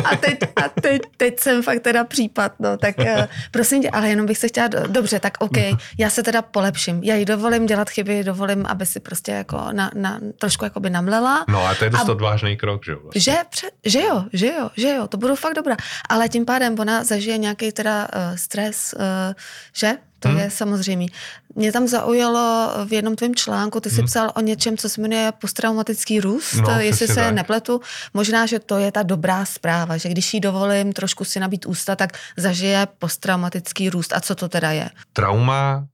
a 0.04 0.16
teď, 0.16 0.38
a 0.56 0.68
teď, 0.80 1.02
teď 1.16 1.40
jsem 1.40 1.62
fakt 1.62 1.80
teda 1.80 2.04
případ, 2.04 2.52
no, 2.58 2.76
tak 2.76 2.98
uh, 2.98 3.06
prosím 3.50 3.82
tě, 3.82 3.90
ale 3.90 4.08
jenom 4.08 4.26
bych 4.26 4.38
se 4.38 4.48
chtěla, 4.48 4.68
dobře, 4.68 5.20
tak 5.20 5.32
OK, 5.38 5.56
já 5.98 6.10
se 6.10 6.22
teda 6.22 6.42
polepším, 6.42 7.00
já 7.02 7.14
jí 7.14 7.24
dovolím 7.24 7.66
dělat 7.66 7.90
chyby, 7.90 8.24
dovolím, 8.24 8.66
aby 8.66 8.86
si 8.86 9.00
prostě 9.00 9.32
jako 9.32 9.68
na, 9.72 9.90
na, 9.94 10.20
trošku 10.38 10.64
jakoby 10.64 10.90
namlela. 10.90 11.44
No 11.48 11.66
a 11.66 11.74
to 11.74 11.84
je 11.84 11.90
dost 11.90 12.08
a, 12.08 12.12
odvážný 12.12 12.56
krok, 12.56 12.84
že 12.84 12.92
jo? 12.92 12.98
Vlastně. 13.02 13.20
Že, 13.20 13.36
že 13.84 14.00
jo, 14.00 14.24
že 14.32 14.46
jo, 14.46 14.70
že 14.76 14.88
jo, 14.88 15.06
to 15.06 15.16
budou 15.16 15.34
fakt 15.34 15.54
dobrá, 15.54 15.76
ale 16.08 16.28
tím 16.28 16.44
pádem 16.44 16.76
ona 16.78 17.04
zažije 17.04 17.38
nějaký 17.38 17.72
teda 17.72 18.08
uh, 18.14 18.36
stres, 18.36 18.94
uh, 18.98 19.34
že? 19.76 19.96
To 20.20 20.28
hmm. 20.28 20.38
je 20.38 20.50
samozřejmě. 20.50 21.06
Mě 21.54 21.72
tam 21.72 21.88
zaujalo 21.88 22.70
v 22.86 22.92
jednom 22.92 23.16
tvém 23.16 23.34
článku, 23.34 23.80
ty 23.80 23.90
jsi 23.90 23.96
hmm. 23.96 24.06
psal 24.06 24.32
o 24.36 24.40
něčem, 24.40 24.76
co 24.76 24.88
se 24.88 25.00
jmenuje 25.00 25.32
posttraumatický 25.40 26.20
růst, 26.20 26.54
no, 26.54 26.80
jestli 26.80 27.08
se 27.08 27.14
tak. 27.14 27.34
nepletu. 27.34 27.80
Možná, 28.14 28.46
že 28.46 28.58
to 28.58 28.78
je 28.78 28.92
ta 28.92 29.02
dobrá 29.02 29.44
zpráva, 29.44 29.96
že 29.96 30.08
když 30.08 30.34
jí 30.34 30.40
dovolím 30.40 30.92
trošku 30.92 31.24
si 31.24 31.40
nabít 31.40 31.66
ústa, 31.66 31.96
tak 31.96 32.18
zažije 32.36 32.88
posttraumatický 32.98 33.90
růst. 33.90 34.12
A 34.12 34.20
co 34.20 34.34
to 34.34 34.48
teda 34.48 34.70
je? 34.70 34.90
Trauma, 35.12 35.86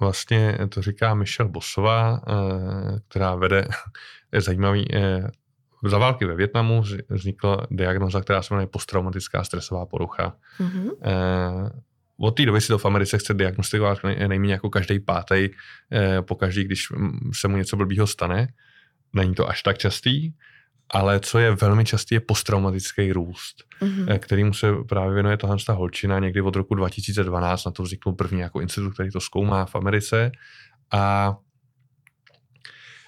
vlastně 0.00 0.58
to 0.68 0.82
říká 0.82 1.14
Michelle 1.14 1.50
Bosová, 1.50 2.20
eh, 2.28 2.32
která 3.08 3.34
vede 3.34 3.68
zajímavý 4.38 4.94
eh, 4.94 5.30
za 5.84 5.98
války 5.98 6.24
ve 6.24 6.34
Větnamu 6.34 6.82
vznikla 7.08 7.66
diagnoza, 7.70 8.20
která 8.20 8.42
se 8.42 8.54
jmenuje 8.54 8.66
posttraumatická 8.66 9.44
stresová 9.44 9.86
porucha. 9.86 10.32
Mm-hmm 10.60 10.90
od 12.20 12.30
té 12.30 12.46
doby 12.46 12.60
si 12.60 12.68
to 12.68 12.78
v 12.78 12.84
Americe 12.84 13.18
chce 13.18 13.34
diagnostikovat 13.34 13.98
nejméně 14.04 14.52
jako 14.52 14.70
každý 14.70 15.00
pátý, 15.00 15.48
eh, 15.92 16.22
po 16.22 16.34
každý, 16.34 16.64
když 16.64 16.86
se 17.32 17.48
mu 17.48 17.56
něco 17.56 17.76
blbýho 17.76 18.06
stane. 18.06 18.48
Není 19.12 19.34
to 19.34 19.48
až 19.48 19.62
tak 19.62 19.78
častý, 19.78 20.32
ale 20.90 21.20
co 21.20 21.38
je 21.38 21.54
velmi 21.54 21.84
častý, 21.84 22.14
je 22.14 22.20
posttraumatický 22.20 23.12
růst, 23.12 23.64
mm-hmm. 23.82 24.18
kterýmu 24.18 24.54
se 24.54 24.72
právě 24.88 25.14
věnuje 25.14 25.36
tahle 25.36 25.56
ta 25.66 25.72
holčina 25.72 26.18
někdy 26.18 26.40
od 26.40 26.56
roku 26.56 26.74
2012, 26.74 27.64
na 27.64 27.72
to 27.72 27.82
vzniknul 27.82 28.14
první 28.14 28.40
jako 28.40 28.60
institut, 28.60 28.90
který 28.90 29.10
to 29.10 29.20
zkoumá 29.20 29.64
v 29.64 29.74
Americe 29.74 30.32
a 30.92 31.36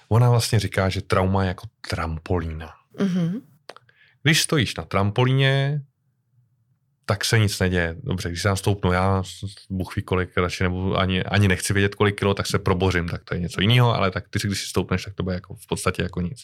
ona 0.09 0.29
vlastně 0.29 0.59
říká, 0.59 0.89
že 0.89 1.01
trauma 1.01 1.43
je 1.43 1.47
jako 1.47 1.67
trampolína. 1.89 2.69
Mm-hmm. 2.99 3.41
Když 4.23 4.41
stojíš 4.41 4.75
na 4.75 4.83
trampolíně, 4.83 5.81
tak 7.05 7.25
se 7.25 7.39
nic 7.39 7.59
neděje. 7.59 7.95
Dobře, 8.03 8.29
když 8.29 8.41
se 8.41 8.47
tam 8.47 8.57
stoupnu 8.57 8.91
já, 8.91 9.23
Bůh 9.69 9.95
ví 9.95 10.01
kolik, 10.01 10.37
radši 10.37 10.63
nebo 10.63 10.95
ani, 10.95 11.23
ani 11.23 11.47
nechci 11.47 11.73
vědět 11.73 11.95
kolik 11.95 12.19
kilo, 12.19 12.33
tak 12.33 12.47
se 12.47 12.59
probořím, 12.59 13.07
tak 13.07 13.23
to 13.23 13.33
je 13.33 13.39
něco 13.39 13.61
jiného, 13.61 13.95
ale 13.95 14.11
tak 14.11 14.29
ty 14.29 14.39
si, 14.39 14.47
když 14.47 14.61
si 14.61 14.67
stoupneš, 14.67 15.03
tak 15.03 15.13
to 15.13 15.23
bude 15.23 15.35
jako 15.35 15.55
v 15.55 15.67
podstatě 15.67 16.03
jako 16.03 16.21
nic. 16.21 16.43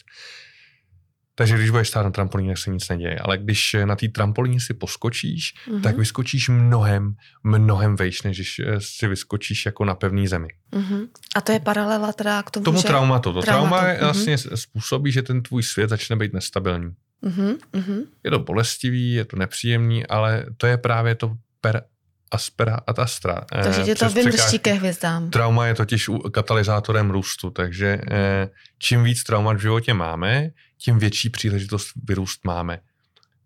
Takže 1.34 1.56
když 1.56 1.70
budeš 1.70 1.88
stát 1.88 2.02
na 2.02 2.10
trampolíně, 2.10 2.50
tak 2.50 2.58
se 2.58 2.70
nic 2.70 2.88
neděje. 2.88 3.18
Ale 3.18 3.38
když 3.38 3.76
na 3.84 3.96
té 3.96 4.08
trampolíně 4.08 4.60
si 4.60 4.74
poskočíš, 4.74 5.54
mm-hmm. 5.68 5.82
tak 5.82 5.98
vyskočíš 5.98 6.48
mnohem, 6.48 7.14
mnohem 7.44 7.96
vejš, 7.96 8.22
než 8.22 8.36
když 8.36 8.58
eh, 8.58 8.80
si 8.80 9.08
vyskočíš 9.08 9.66
jako 9.66 9.84
na 9.84 9.94
pevný 9.94 10.28
zemi. 10.28 10.48
Mm-hmm. 10.72 11.08
A 11.36 11.40
to 11.40 11.52
je 11.52 11.60
paralela 11.60 12.12
teda 12.12 12.42
k 12.42 12.50
tomu, 12.50 12.64
tomu 12.64 12.80
že... 12.80 12.88
traumatu. 12.88 13.32
To 13.32 13.40
traumatu. 13.40 13.70
trauma 13.70 13.94
mm-hmm. 13.94 14.04
vlastně 14.04 14.38
způsobí, 14.38 15.12
že 15.12 15.22
ten 15.22 15.42
tvůj 15.42 15.62
svět 15.62 15.90
začne 15.90 16.16
být 16.16 16.32
nestabilní. 16.32 16.90
Mm-hmm. 17.22 18.06
Je 18.24 18.30
to 18.30 18.38
bolestivý, 18.38 19.12
je 19.12 19.24
to 19.24 19.36
nepříjemný, 19.36 20.06
ale 20.06 20.46
to 20.56 20.66
je 20.66 20.76
právě 20.76 21.14
to 21.14 21.36
per 21.60 21.82
aspera 22.30 22.80
ad 22.86 22.98
astra. 22.98 23.40
Takže 23.62 23.82
tě 23.84 23.94
to 23.94 24.10
vymrští 24.10 24.58
ke 24.58 24.72
hvězdám. 24.72 25.30
Trauma 25.30 25.66
je 25.66 25.74
totiž 25.74 26.10
katalyzátorem 26.32 27.10
růstu, 27.10 27.50
takže 27.50 28.00
eh, 28.10 28.48
čím 28.78 29.04
víc 29.04 29.22
traumat 29.22 29.56
v 29.56 29.60
životě 29.60 29.94
máme, 29.94 30.50
tím 30.78 30.98
větší 30.98 31.30
příležitost 31.30 31.88
vyrůst 32.08 32.44
máme. 32.44 32.78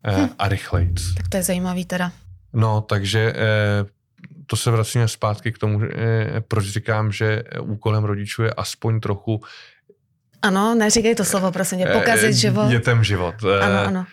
Eh, 0.05 0.23
hm. 0.23 0.29
A 0.39 0.49
rychleji. 0.49 0.95
Tak 1.17 1.29
to 1.29 1.37
je 1.37 1.43
zajímavý 1.43 1.85
teda. 1.85 2.13
No, 2.53 2.81
takže 2.81 3.33
eh, 3.37 3.87
to 4.47 4.57
se 4.57 4.71
vracíme 4.71 5.09
zpátky 5.09 5.53
k 5.53 5.59
tomu, 5.59 5.81
proč 6.49 6.65
říkám, 6.65 7.13
že 7.13 7.43
úkolem 7.61 8.05
rodičů 8.05 8.43
je 8.43 8.53
aspoň 8.53 9.01
trochu 9.01 9.41
ano, 10.45 10.75
neříkej 10.75 11.15
to 11.15 11.25
slovo, 11.25 11.53
prosím 11.53 11.79
tě, 11.79 11.87
pokazit 11.87 12.31
eh, 12.31 12.33
život. 12.33 12.69
Dětem 12.69 13.05
život. 13.05 13.35
Eh, 13.45 13.61
ano, 13.61 13.89
ano. 13.89 14.07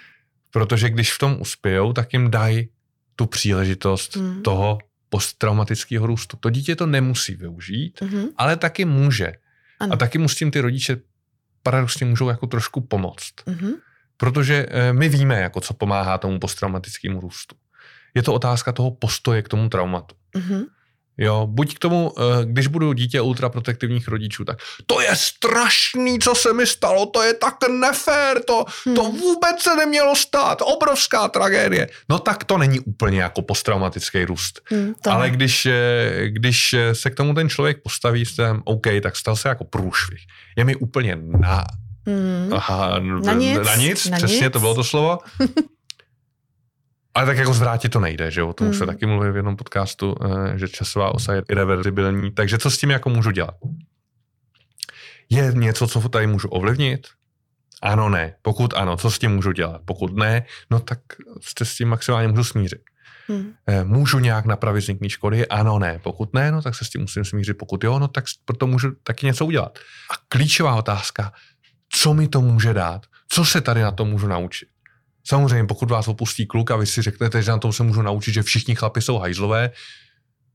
Protože 0.52 0.90
když 0.90 1.14
v 1.14 1.18
tom 1.18 1.38
uspějou, 1.42 1.94
tak 1.94 2.14
jim 2.14 2.32
dají 2.32 2.70
tu 3.16 3.26
příležitost 3.26 4.16
hmm. 4.16 4.42
toho 4.42 4.78
posttraumatického 5.10 6.08
růstu. 6.08 6.38
To 6.38 6.50
dítě 6.50 6.76
to 6.76 6.86
nemusí 6.86 7.36
využít, 7.36 8.02
hmm. 8.02 8.26
ale 8.38 8.58
taky 8.58 8.86
může. 8.86 9.34
Ano. 9.80 9.94
A 9.94 9.98
taky 9.98 10.18
mu 10.18 10.30
s 10.30 10.36
tím 10.36 10.52
ty 10.52 10.62
rodiče 10.62 10.98
paradoxně 11.64 12.06
můžou 12.06 12.30
jako 12.30 12.48
trošku 12.48 12.82
pomoct. 12.82 13.34
Hmm. 13.48 13.74
Protože 14.18 14.66
eh, 14.70 14.94
my 14.94 15.10
víme, 15.10 15.42
jako 15.42 15.62
co 15.62 15.74
pomáhá 15.74 16.18
tomu 16.18 16.40
posttraumatickému 16.40 17.20
růstu. 17.20 17.56
Je 18.14 18.24
to 18.24 18.34
otázka 18.34 18.72
toho 18.72 18.92
postoje 18.92 19.42
k 19.42 19.50
tomu 19.50 19.70
traumatu. 19.70 20.16
Hmm. 20.36 20.64
Jo, 21.22 21.48
buď 21.50 21.76
k 21.76 21.80
tomu, 21.80 22.14
eh, 22.18 22.46
když 22.46 22.68
budu 22.68 22.94
dítě 22.94 23.22
ultraprotektivních 23.22 24.08
rodičů, 24.08 24.46
tak 24.46 24.58
to 24.86 25.02
je 25.02 25.10
strašný, 25.14 26.20
co 26.20 26.36
se 26.36 26.54
mi 26.54 26.68
stalo, 26.68 27.06
to 27.06 27.24
je 27.24 27.34
tak 27.34 27.56
nefér, 27.82 28.44
to, 28.48 28.66
hmm. 28.86 28.96
to 28.96 29.04
vůbec 29.04 29.62
se 29.62 29.76
nemělo 29.76 30.16
stát, 30.16 30.62
obrovská 30.62 31.28
tragédie. 31.28 31.90
No 32.10 32.20
tak 32.20 32.44
to 32.44 32.58
není 32.58 32.80
úplně 32.80 33.22
jako 33.22 33.42
posttraumatický 33.42 34.26
růst. 34.26 34.62
Hmm, 34.66 34.94
Ale 35.10 35.30
když, 35.30 35.66
eh, 35.66 36.28
když 36.28 36.76
se 36.94 37.10
k 37.10 37.16
tomu 37.16 37.34
ten 37.34 37.50
člověk 37.50 37.82
postaví, 37.84 38.26
jsem 38.26 38.62
OK, 38.66 38.88
tak 39.04 39.16
stal 39.16 39.36
se 39.36 39.50
jako 39.50 39.64
průšvih. 39.64 40.22
Je 40.58 40.64
mi 40.66 40.76
úplně 40.76 41.18
na, 41.22 41.64
hmm. 42.08 42.54
aha, 42.54 43.00
na 43.00 43.34
nic, 43.34 43.60
na 43.66 43.76
nic 43.76 44.06
na 44.06 44.18
přesně 44.18 44.46
nic. 44.46 44.54
to 44.54 44.60
bylo 44.60 44.76
to 44.76 44.84
slovo. 44.84 45.20
Ale 47.14 47.26
tak 47.26 47.38
jako 47.38 47.54
zvrátit 47.54 47.90
to 47.90 48.00
nejde, 48.00 48.32
že 48.32 48.44
o 48.44 48.54
tom 48.54 48.68
mm. 48.68 48.74
se 48.74 48.86
taky 48.86 49.06
mluví 49.06 49.32
v 49.32 49.36
jednom 49.36 49.56
podcastu, 49.56 50.16
eh, 50.26 50.58
že 50.58 50.68
časová 50.68 51.16
osa 51.16 51.34
je 51.34 51.44
irreverzibilní. 51.50 52.32
Takže 52.32 52.58
co 52.58 52.72
s 52.72 52.78
tím 52.78 52.90
jako 52.90 53.10
můžu 53.10 53.32
dělat? 53.32 53.56
Je 55.30 55.52
něco, 55.56 55.88
co 55.88 56.10
tady 56.10 56.28
můžu 56.28 56.48
ovlivnit? 56.48 57.08
Ano, 57.82 58.10
ne. 58.10 58.36
Pokud 58.42 58.74
ano, 58.74 58.98
co 58.98 59.12
s 59.12 59.20
tím 59.20 59.32
můžu 59.32 59.52
dělat? 59.52 59.82
Pokud 59.86 60.16
ne, 60.16 60.46
no 60.72 60.80
tak 60.80 61.00
se 61.42 61.66
s 61.66 61.76
tím 61.76 61.88
maximálně 61.88 62.28
můžu 62.28 62.44
smířit. 62.44 62.82
Hmm. 63.28 63.54
Můžu 63.84 64.20
nějak 64.20 64.46
napravit 64.46 64.82
vzniklý 64.82 65.10
škody? 65.10 65.48
Ano, 65.48 65.80
ne. 65.80 66.00
Pokud 66.04 66.34
ne, 66.34 66.52
no 66.52 66.62
tak 66.62 66.76
se 66.76 66.86
s 66.86 66.90
tím 66.90 67.02
musím 67.02 67.26
smířit. 67.26 67.58
Pokud 67.58 67.84
jo, 67.84 68.00
no 68.00 68.08
tak 68.08 68.26
proto 68.46 68.68
můžu 68.68 68.92
taky 69.04 69.26
něco 69.26 69.46
udělat. 69.46 69.80
A 70.12 70.14
klíčová 70.28 70.76
otázka, 70.76 71.34
co 71.90 72.14
mi 72.14 72.28
to 72.28 72.42
může 72.42 72.74
dát? 72.74 73.06
Co 73.30 73.46
se 73.46 73.62
tady 73.62 73.82
na 73.82 73.92
to 73.92 74.06
můžu 74.06 74.28
naučit? 74.28 74.70
Samozřejmě, 75.24 75.68
pokud 75.68 75.92
vás 75.92 76.08
opustí 76.08 76.46
kluk 76.46 76.72
a 76.72 76.76
vy 76.76 76.86
si 76.86 77.02
řeknete, 77.02 77.42
že 77.42 77.52
na 77.52 77.58
tom 77.58 77.74
se 77.74 77.84
můžu 77.84 78.02
naučit, 78.02 78.34
že 78.34 78.44
všichni 78.44 78.76
chlapi 78.76 79.02
jsou 79.02 79.18
hajzlové, 79.18 79.72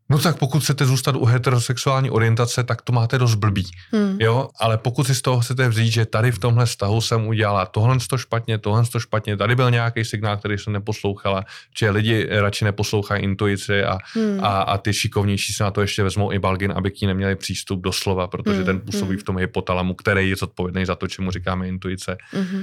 No 0.08 0.18
tak 0.18 0.38
pokud 0.38 0.62
chcete 0.62 0.86
zůstat 0.86 1.16
u 1.16 1.24
heterosexuální 1.24 2.10
orientace, 2.10 2.64
tak 2.64 2.82
to 2.82 2.92
máte 2.92 3.18
dost 3.18 3.34
blbý. 3.34 3.66
Hmm. 3.92 4.16
Jo, 4.20 4.48
ale 4.60 4.78
pokud 4.78 5.06
si 5.06 5.14
z 5.14 5.22
toho 5.22 5.40
chcete 5.40 5.68
vzít, 5.68 5.90
že 5.90 6.06
tady 6.06 6.32
v 6.32 6.38
tomhle 6.38 6.66
vztahu 6.66 7.00
jsem 7.00 7.26
udělala 7.26 7.66
tohle 7.66 7.96
to 8.10 8.18
špatně, 8.18 8.58
tohle 8.58 8.84
to 8.92 9.00
špatně, 9.00 9.36
tady 9.36 9.56
byl 9.56 9.70
nějaký 9.70 10.04
signál, 10.04 10.36
který 10.36 10.58
jsem 10.58 10.72
neposlouchala, 10.72 11.44
že 11.78 11.90
lidi 11.90 12.28
radši 12.30 12.64
neposlouchají 12.64 13.22
intuici 13.22 13.84
a, 13.84 13.98
hmm. 14.14 14.38
a, 14.42 14.62
a 14.62 14.78
ty 14.78 14.92
šikovnější 14.94 15.52
se 15.52 15.64
na 15.64 15.70
to 15.70 15.80
ještě 15.80 16.02
vezmou 16.02 16.32
i 16.32 16.38
balgin, 16.38 16.72
aby 16.76 16.90
k 16.90 17.00
ní 17.00 17.06
neměli 17.06 17.36
přístup 17.36 17.80
do 17.80 17.92
slova, 17.92 18.26
protože 18.26 18.56
hmm. 18.56 18.64
ten 18.66 18.80
působí 18.80 19.10
hmm. 19.10 19.18
v 19.18 19.24
tom 19.24 19.38
hypotalamu, 19.38 19.94
který 19.94 20.30
je 20.30 20.36
zodpovědný 20.36 20.86
za 20.86 20.94
to, 20.94 21.08
čemu 21.08 21.30
říkáme 21.30 21.68
intuice, 21.68 22.16
hmm. 22.30 22.62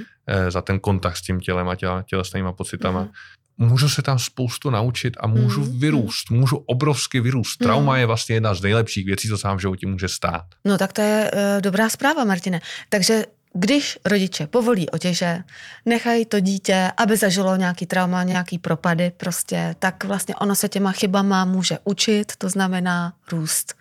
za 0.49 0.61
ten 0.61 0.79
kontakt 0.79 1.17
s 1.17 1.21
tím 1.21 1.39
tělem 1.39 1.69
a 1.69 1.75
těla, 1.75 2.01
tělesnýma 2.01 2.51
pocitama. 2.51 2.99
Hmm 2.99 3.11
můžu 3.57 3.89
se 3.89 4.01
tam 4.01 4.19
spoustu 4.19 4.69
naučit 4.69 5.13
a 5.19 5.27
můžu 5.27 5.61
mm. 5.61 5.79
vyrůst, 5.79 6.31
můžu 6.31 6.57
obrovsky 6.57 7.19
vyrůst. 7.19 7.59
Mm. 7.61 7.65
Trauma 7.65 7.97
je 7.97 8.05
vlastně 8.05 8.35
jedna 8.35 8.53
z 8.53 8.61
nejlepších 8.61 9.05
věcí, 9.05 9.27
co 9.27 9.37
se 9.37 9.47
vám 9.47 9.57
v 9.57 9.61
životě 9.61 9.87
může 9.87 10.09
stát. 10.09 10.45
No 10.65 10.77
tak 10.77 10.93
to 10.93 11.01
je 11.01 11.31
uh, 11.33 11.61
dobrá 11.61 11.89
zpráva, 11.89 12.23
Martine. 12.23 12.61
Takže 12.89 13.25
když 13.53 13.99
rodiče 14.05 14.47
povolí 14.47 14.89
otěže, 14.89 15.43
nechají 15.85 16.25
to 16.25 16.39
dítě, 16.39 16.91
aby 16.97 17.17
zažilo 17.17 17.55
nějaký 17.55 17.85
trauma, 17.85 18.23
nějaký 18.23 18.57
propady 18.57 19.11
prostě, 19.17 19.75
tak 19.79 20.03
vlastně 20.03 20.35
ono 20.35 20.55
se 20.55 20.69
těma 20.69 20.91
chybama 20.91 21.45
může 21.45 21.77
učit, 21.83 22.33
to 22.37 22.49
znamená 22.49 23.13
růst 23.31 23.75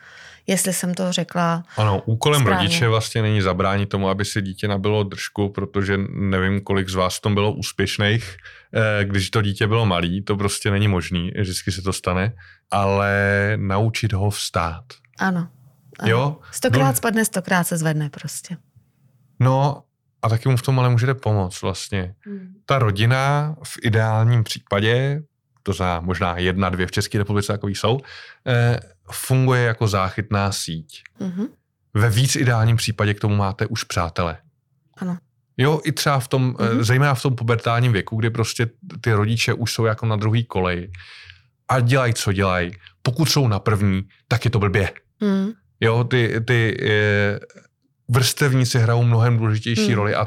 jestli 0.46 0.72
jsem 0.72 0.94
to 0.94 1.12
řekla. 1.12 1.64
Ano, 1.76 2.02
úkolem 2.04 2.40
správně. 2.40 2.64
rodiče 2.64 2.88
vlastně 2.88 3.22
není 3.22 3.40
zabránit 3.40 3.88
tomu, 3.88 4.08
aby 4.08 4.24
si 4.24 4.42
dítě 4.42 4.68
nabilo 4.68 5.02
držku, 5.02 5.48
protože 5.48 5.98
nevím, 6.10 6.60
kolik 6.60 6.88
z 6.88 6.94
vás 6.94 7.16
v 7.18 7.20
tom 7.20 7.34
bylo 7.34 7.52
úspěšných, 7.52 8.36
eh, 8.74 9.04
když 9.04 9.30
to 9.30 9.42
dítě 9.42 9.66
bylo 9.66 9.86
malý, 9.86 10.22
to 10.22 10.36
prostě 10.36 10.70
není 10.70 10.88
možný, 10.88 11.30
vždycky 11.40 11.72
se 11.72 11.82
to 11.82 11.92
stane, 11.92 12.32
ale 12.70 13.12
naučit 13.56 14.12
ho 14.12 14.30
vstát. 14.30 14.84
Ano. 15.18 15.48
ano. 15.98 16.10
Jo? 16.10 16.36
Stokrát 16.50 16.96
spadne, 16.96 17.24
stokrát 17.24 17.64
se 17.64 17.76
zvedne 17.76 18.10
prostě. 18.10 18.56
No 19.40 19.82
a 20.22 20.28
taky 20.28 20.48
mu 20.48 20.56
v 20.56 20.62
tom 20.62 20.78
ale 20.78 20.88
můžete 20.88 21.14
pomoct 21.14 21.62
vlastně. 21.62 22.14
Hmm. 22.20 22.54
Ta 22.66 22.78
rodina 22.78 23.54
v 23.64 23.78
ideálním 23.82 24.44
případě 24.44 25.22
to 25.62 25.72
znamená 25.72 26.00
možná 26.00 26.38
jedna, 26.38 26.70
dvě 26.70 26.86
v 26.86 26.90
České 26.90 27.18
republice 27.18 27.52
takový 27.52 27.74
jsou, 27.74 28.00
eh, 28.46 28.80
funguje 29.12 29.62
jako 29.62 29.88
záchytná 29.88 30.52
síť. 30.52 31.02
Mhm. 31.20 31.46
Ve 31.94 32.10
víc 32.10 32.36
ideálním 32.36 32.76
případě 32.76 33.14
k 33.14 33.20
tomu 33.20 33.36
máte 33.36 33.66
už 33.66 33.84
přátele. 33.84 34.36
Ano. 34.98 35.18
Jo, 35.56 35.80
i 35.84 35.92
třeba 35.92 36.20
v 36.20 36.28
tom, 36.28 36.42
Mhm. 36.42 36.54
mm-hmm. 36.56 36.82
zejména 36.82 37.14
v 37.14 37.22
tom 37.22 37.36
pubertálním 37.36 37.92
věku, 37.92 38.16
kdy 38.16 38.30
prostě 38.30 38.66
ty 39.00 39.12
rodiče 39.12 39.54
už 39.54 39.72
jsou 39.72 39.84
jako 39.84 40.06
na 40.06 40.16
druhý 40.16 40.44
koleji 40.44 40.90
a 41.68 41.80
dělají, 41.80 42.14
co 42.14 42.32
dělají. 42.32 42.70
Pokud 43.02 43.26
jsou 43.26 43.48
na 43.48 43.58
první, 43.58 44.02
tak 44.28 44.44
je 44.44 44.50
to 44.50 44.58
blbě. 44.58 44.92
Mm. 45.20 45.50
Jo, 45.80 46.04
ty, 46.04 46.40
ty 46.46 46.76
e, 46.82 47.40
vrstevníci 48.08 48.78
hrajou 48.78 49.02
mnohem 49.02 49.36
důležitější 49.38 49.86
Hmm. 49.86 49.94
roli 49.94 50.14
a 50.14 50.26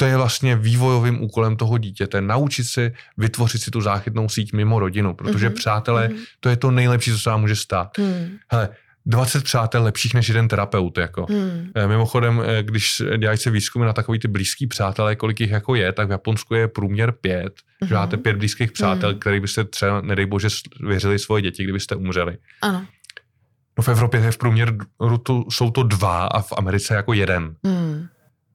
to 0.00 0.04
je 0.04 0.16
vlastně 0.16 0.56
vývojovým 0.56 1.22
úkolem 1.22 1.56
toho 1.56 1.78
dítěte, 1.78 2.20
naučit 2.20 2.64
se 2.64 2.92
vytvořit 3.16 3.62
si 3.62 3.70
tu 3.70 3.80
záchytnou 3.80 4.28
síť 4.28 4.52
mimo 4.52 4.78
rodinu, 4.78 5.14
protože 5.14 5.46
Mhm. 5.48 5.54
přátelé, 5.54 6.08
Mhm. 6.08 6.18
to 6.40 6.48
je 6.48 6.56
to 6.56 6.70
nejlepší, 6.70 7.10
co 7.12 7.18
se 7.18 7.30
vám 7.30 7.40
může 7.40 7.56
stát. 7.56 7.98
Mm. 7.98 8.36
Hele, 8.52 8.68
20 9.06 9.44
přátel 9.44 9.82
lepších 9.82 10.14
než 10.14 10.28
jeden 10.28 10.48
terapeut, 10.48 10.98
jako. 10.98 11.26
Mm. 11.30 11.70
Eh, 11.74 11.86
Mimochodem, 11.88 12.42
eh, 12.46 12.62
když 12.62 13.02
dělají 13.18 13.38
se 13.38 13.50
výzkumy 13.50 13.86
na 13.86 13.92
takový 13.92 14.18
ty 14.18 14.28
blízký 14.28 14.66
přátelé, 14.66 15.16
kolik 15.16 15.40
jich 15.40 15.50
jako 15.50 15.74
je, 15.74 15.92
tak 15.92 16.08
v 16.08 16.10
Japonsku 16.10 16.54
je 16.54 16.68
průměr 16.68 17.12
pět. 17.12 17.52
Že 17.82 17.86
Mhm. 17.86 17.94
máte 17.94 18.16
pět 18.16 18.36
blízkých 18.36 18.72
přátel, 18.72 19.10
Mhm. 19.10 19.18
který 19.18 19.40
byste 19.40 19.64
třeba, 19.64 20.00
nedej 20.00 20.26
bože, 20.26 20.48
věřili 20.80 21.18
svoje 21.18 21.42
děti, 21.42 21.64
kdybyste 21.64 21.94
umřeli. 21.94 22.36
Ano. 22.62 22.86
No 23.78 23.82
v 23.84 23.88
Evropě 23.88 24.20
je 24.20 24.30
v 24.30 24.38
průměru 24.38 24.76
jsou 25.50 25.70
to 25.70 25.82
dva 25.82 26.24
a 26.26 26.42
v 26.42 26.52
Americe 26.56 26.94
jako 26.94 27.12
jeden. 27.12 27.54
Mm. 27.62 28.06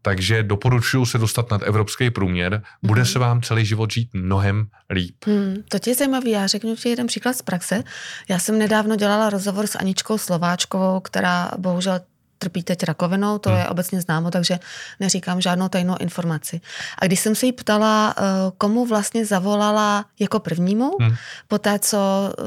Takže 0.05 0.43
doporučuju 0.43 1.05
se 1.05 1.17
dostat 1.17 1.51
nad 1.51 1.61
evropský 1.61 2.09
průměr. 2.09 2.63
Bude 2.83 3.01
Mhm. 3.01 3.05
se 3.09 3.19
vám 3.19 3.41
celý 3.41 3.65
život 3.65 3.91
žít 3.93 4.09
mnohem 4.13 4.67
líp. 4.89 5.15
Hmm, 5.25 5.55
to 5.69 5.89
je 5.89 5.95
zajímavý. 5.95 6.31
Já 6.31 6.47
řeknu 6.47 6.75
ti 6.75 6.89
jeden 6.89 7.07
příklad 7.07 7.33
z 7.37 7.41
praxe. 7.41 7.83
Já 8.29 8.39
jsem 8.39 8.59
nedávno 8.59 8.95
dělala 8.95 9.29
rozhovor 9.29 9.67
s 9.67 9.75
Aničkou 9.75 10.17
Slováčkovou, 10.17 10.99
která 10.99 11.51
bohužel 11.57 11.99
trpí 12.37 12.63
teď 12.63 12.83
rakovinou, 12.83 13.37
to 13.37 13.49
Hmm. 13.49 13.59
je 13.59 13.67
obecně 13.67 14.01
známo, 14.01 14.31
takže 14.31 14.59
neříkám 14.99 15.41
žádnou 15.41 15.69
tajnou 15.69 15.95
informaci. 15.99 16.61
A 16.99 17.05
když 17.05 17.19
jsem 17.19 17.35
se 17.35 17.45
jí 17.45 17.51
ptala, 17.51 18.15
eh, 18.17 18.21
komu 18.57 18.85
vlastně 18.85 19.25
zavolala 19.25 20.05
jako 20.19 20.39
prvnímu, 20.39 20.91
Hmm. 21.01 21.15
po 21.47 21.57
té, 21.57 21.79
co 21.79 21.97
eh, 22.39 22.43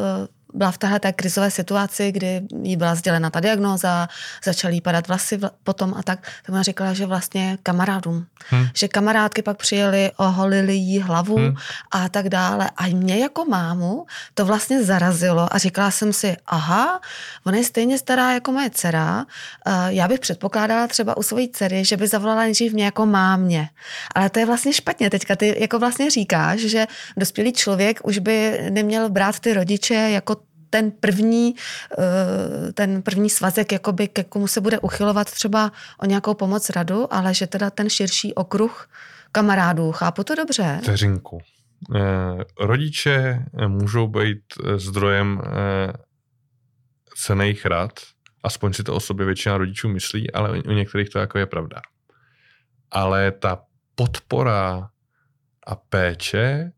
byla 0.57 0.71
v 0.71 0.79
téhle 0.79 1.01
té 1.01 1.13
krizové 1.13 1.51
situaci, 1.51 2.13
kdy 2.13 2.43
jí 2.63 2.77
byla 2.77 2.95
sdělena 2.95 3.31
ta 3.31 3.41
diagnóza, 3.41 4.09
začaly 4.45 4.75
jí 4.75 4.81
padat 4.81 5.09
vlasy 5.09 5.37
vla- 5.39 5.51
potom 5.65 5.95
a 5.99 6.03
tak, 6.03 6.21
tak 6.21 6.49
ona 6.49 6.63
říkala, 6.63 6.93
že 6.93 7.07
vlastně 7.07 7.59
kamarádům. 7.63 8.27
Hmm. 8.49 8.67
Že 8.75 8.89
kamarádky 8.89 9.43
pak 9.43 9.57
přijeli, 9.57 10.11
oholili 10.17 10.75
jí 10.75 11.01
hlavu 11.01 11.37
Hmm. 11.37 11.55
a 11.91 12.09
tak 12.09 12.29
dále. 12.29 12.71
A 12.77 12.87
mě 12.87 13.19
jako 13.19 13.45
mámu 13.45 14.07
to 14.35 14.45
vlastně 14.45 14.85
zarazilo 14.85 15.55
a 15.55 15.59
říkala 15.59 15.91
jsem 15.91 16.13
si, 16.13 16.37
aha, 16.47 17.01
ona 17.47 17.57
je 17.57 17.65
stejně 17.65 17.99
stará 17.99 18.33
jako 18.33 18.53
moje 18.53 18.71
dcera, 18.71 19.27
Eh, 19.67 19.73
já 19.89 20.09
bych 20.09 20.21
předpokládala 20.21 20.87
třeba 20.87 21.17
u 21.17 21.23
své 21.23 21.49
dcery, 21.53 21.85
že 21.85 21.97
by 21.97 22.07
zavolala 22.09 22.41
nejdřív 22.43 22.73
mě 22.73 22.85
jako 22.85 23.07
mámě. 23.07 23.69
Ale 24.15 24.31
to 24.31 24.39
je 24.39 24.47
vlastně 24.47 24.73
špatně. 24.73 25.11
Teďka 25.11 25.37
ty 25.37 25.57
jako 25.59 25.79
vlastně 25.79 26.11
říkáš, 26.11 26.61
že 26.61 26.87
dospělý 27.17 27.53
člověk 27.53 28.01
už 28.05 28.19
by 28.19 28.61
neměl 28.71 29.09
brát 29.11 29.41
ty 29.41 29.55
rodiče 29.55 29.95
jako 29.95 30.37
ten 30.71 30.91
první, 30.91 31.55
eh, 31.99 32.73
ten 32.73 33.03
první 33.03 33.31
svazek, 33.31 33.73
jakoby 33.73 34.09
ke 34.09 34.25
komu 34.25 34.47
se 34.47 34.61
bude 34.61 34.79
uchylovat 34.79 35.31
třeba 35.31 35.73
o 35.99 36.07
nějakou 36.07 36.35
pomoc 36.35 36.71
radu, 36.71 37.15
ale 37.15 37.35
že 37.35 37.47
teda 37.47 37.71
ten 37.71 37.91
širší 37.91 38.35
okruh 38.35 38.89
kamarádů. 39.33 39.93
Chápu 39.93 40.25
to 40.25 40.35
dobře? 40.35 40.79
Vteřinku. 40.83 41.39
Eh, 41.97 42.45
Rodiče 42.61 43.45
eh, 43.59 43.69
můžou 43.69 44.07
být 44.07 44.43
zdrojem 44.77 45.43
cených 47.17 47.67
rad, 47.67 47.93
aspoň 48.45 48.73
si 48.73 48.83
to 48.83 48.95
o 48.95 49.01
sobě 49.01 49.27
většina 49.27 49.57
rodičů 49.57 49.89
myslí, 49.89 50.33
ale 50.33 50.59
u 50.59 50.73
některých 50.73 51.09
to 51.09 51.19
jako 51.19 51.39
je 51.39 51.47
pravda. 51.47 51.81
Ale 52.91 53.33
ta 53.33 53.63
podpora 53.95 54.89
a 55.67 55.75
péče 55.75 56.73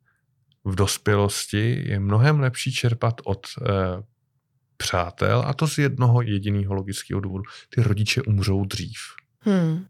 v 0.68 0.74
dospělosti 0.74 1.84
je 1.88 2.00
mnohem 2.00 2.40
lepší 2.40 2.72
čerpat 2.72 3.14
od 3.24 3.46
eh, 3.46 3.72
přátel 4.76 5.42
a 5.46 5.54
to 5.54 5.68
z 5.68 5.78
jednoho 5.78 6.22
jediného 6.22 6.74
logického 6.74 7.20
důvodu. 7.20 7.44
Ty 7.74 7.82
rodiče 7.82 8.22
umřou 8.22 8.64
dřív. 8.64 8.98
Hmm. 9.40 9.86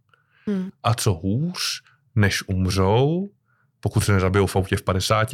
Hmm. 0.46 0.70
A 0.82 0.94
co 0.94 1.14
hůř, 1.14 1.82
než 2.14 2.48
umřou, 2.48 3.28
pokud 3.80 4.00
se 4.00 4.12
nezabijou 4.12 4.46
v 4.46 4.56
autě 4.56 4.76
v 4.76 4.82
50, 4.82 5.28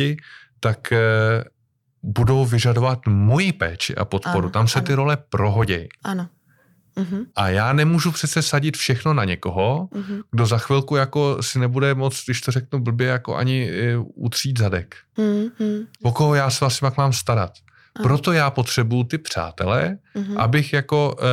tak 0.61 0.93
eh, 0.93 1.45
budou 2.03 2.45
vyžadovat 2.45 2.99
moji 3.07 3.53
péči 3.53 3.95
a 3.95 4.05
podporu. 4.05 4.39
Ano, 4.39 4.51
Tam 4.51 4.69
se 4.69 4.79
ano. 4.79 4.87
ty 4.87 4.95
role 4.95 5.17
prohodějí. 5.17 5.89
Ano. 6.05 6.29
Mhm. 6.97 7.25
A 7.37 7.49
já 7.49 7.73
nemůžu 7.73 8.13
přece 8.13 8.43
sadit 8.43 8.77
všechno 8.77 9.15
na 9.15 9.25
někoho, 9.25 9.89
Mhm. 9.95 10.21
kdo 10.31 10.47
za 10.47 10.59
chvilku 10.59 10.97
jako 10.97 11.43
si 11.43 11.59
nebude 11.59 11.95
moc, 11.95 12.25
když 12.25 12.41
to 12.41 12.51
řeknu 12.53 12.79
blbě, 12.79 13.07
jako 13.07 13.37
ani 13.37 13.71
eh, 13.71 13.97
utřít 14.15 14.59
zadek. 14.59 14.95
Mhm. 15.19 15.87
O 16.03 16.13
koho 16.13 16.35
já 16.35 16.51
se 16.51 16.59
vlastně 16.61 16.91
mám 16.97 17.13
starat. 17.13 17.53
Ano. 17.97 18.03
Proto 18.03 18.33
já 18.33 18.51
potřebuju 18.51 19.05
ty 19.05 19.19
přátele, 19.19 19.99
Mhm. 20.15 20.39
abych 20.39 20.73
jako 20.73 21.17
e, 21.21 21.25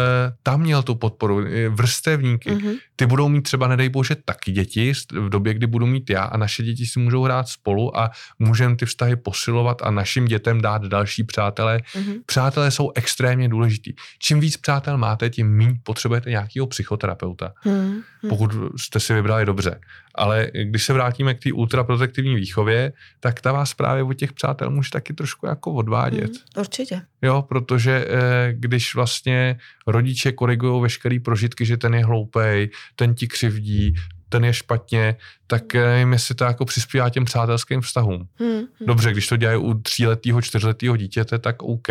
tam 0.43 0.61
měl 0.61 0.83
tu 0.83 0.95
podporu, 0.95 1.45
eh, 1.47 1.69
vrstevníky. 1.69 2.51
Mhm. 2.51 2.73
Ty 3.01 3.07
budou 3.07 3.29
mít 3.29 3.41
třeba, 3.41 3.67
nedej 3.67 3.89
bože, 3.89 4.15
taky 4.15 4.51
děti 4.51 4.93
v 5.11 5.29
době, 5.29 5.53
kdy 5.53 5.67
budu 5.67 5.85
mít 5.85 6.09
já 6.09 6.23
a 6.23 6.37
naše 6.37 6.63
děti 6.63 6.85
si 6.85 6.99
můžou 6.99 7.23
hrát 7.23 7.47
spolu 7.47 7.97
a 7.99 8.11
můžeme 8.39 8.75
ty 8.75 8.85
vztahy 8.85 9.15
posilovat 9.15 9.81
a 9.81 9.91
našim 9.91 10.25
dětem 10.25 10.61
dát 10.61 10.85
další 10.85 11.23
přátelé. 11.23 11.81
Mhm. 11.95 12.13
Přátelé 12.25 12.71
jsou 12.71 12.91
extrémně 12.95 13.49
důležitý. 13.49 13.93
Čím 14.19 14.39
víc 14.39 14.57
přátel 14.57 14.97
máte, 14.97 15.29
tím 15.29 15.57
méně 15.57 15.79
potřebujete 15.83 16.29
nějakého 16.29 16.67
psychoterapeuta, 16.67 17.53
Mhm. 17.65 18.01
pokud 18.29 18.51
jste 18.77 18.99
si 18.99 19.13
vybrali 19.13 19.45
dobře. 19.45 19.79
Ale 20.15 20.51
když 20.63 20.83
se 20.83 20.93
vrátíme 20.93 21.33
k 21.33 21.43
té 21.43 21.51
ultraprotektivní 21.53 22.35
výchově, 22.35 22.93
tak 23.19 23.41
ta 23.41 23.51
vás 23.51 23.73
právě 23.73 24.03
od 24.03 24.13
těch 24.13 24.33
přátel 24.33 24.69
může 24.69 24.89
taky 24.89 25.13
trošku 25.13 25.47
jako 25.47 25.73
odvádět. 25.73 26.31
Mhm. 26.31 26.39
Určitě. 26.57 27.01
Jo, 27.21 27.41
protože 27.41 28.05
eh, 28.07 28.53
když 28.53 28.95
vlastně 28.95 29.57
rodiče 29.87 30.31
korigují 30.31 30.81
veškerý 30.81 31.19
prožitky, 31.19 31.65
že 31.65 31.77
ten 31.77 31.93
je 31.93 32.05
hloupej, 32.05 32.69
ten 32.95 33.15
ti 33.15 33.27
křivdí, 33.27 33.95
ten 34.29 34.45
je 34.45 34.53
špatně, 34.53 35.15
tak 35.47 35.75
eh, 35.75 35.85
nevím, 35.85 36.13
jestli 36.13 36.35
to 36.35 36.43
jako 36.43 36.65
přispívá 36.65 37.09
těm 37.09 37.25
přátelským 37.25 37.81
vztahům. 37.81 38.27
Mhm. 38.39 38.63
Dobře, 38.87 39.11
když 39.11 39.27
to 39.27 39.37
dělají 39.37 39.59
u 39.59 39.73
tříletého, 39.73 40.41
čtyřletého 40.41 40.97
dítěte, 40.97 41.39
tak 41.39 41.63
OK, 41.63 41.87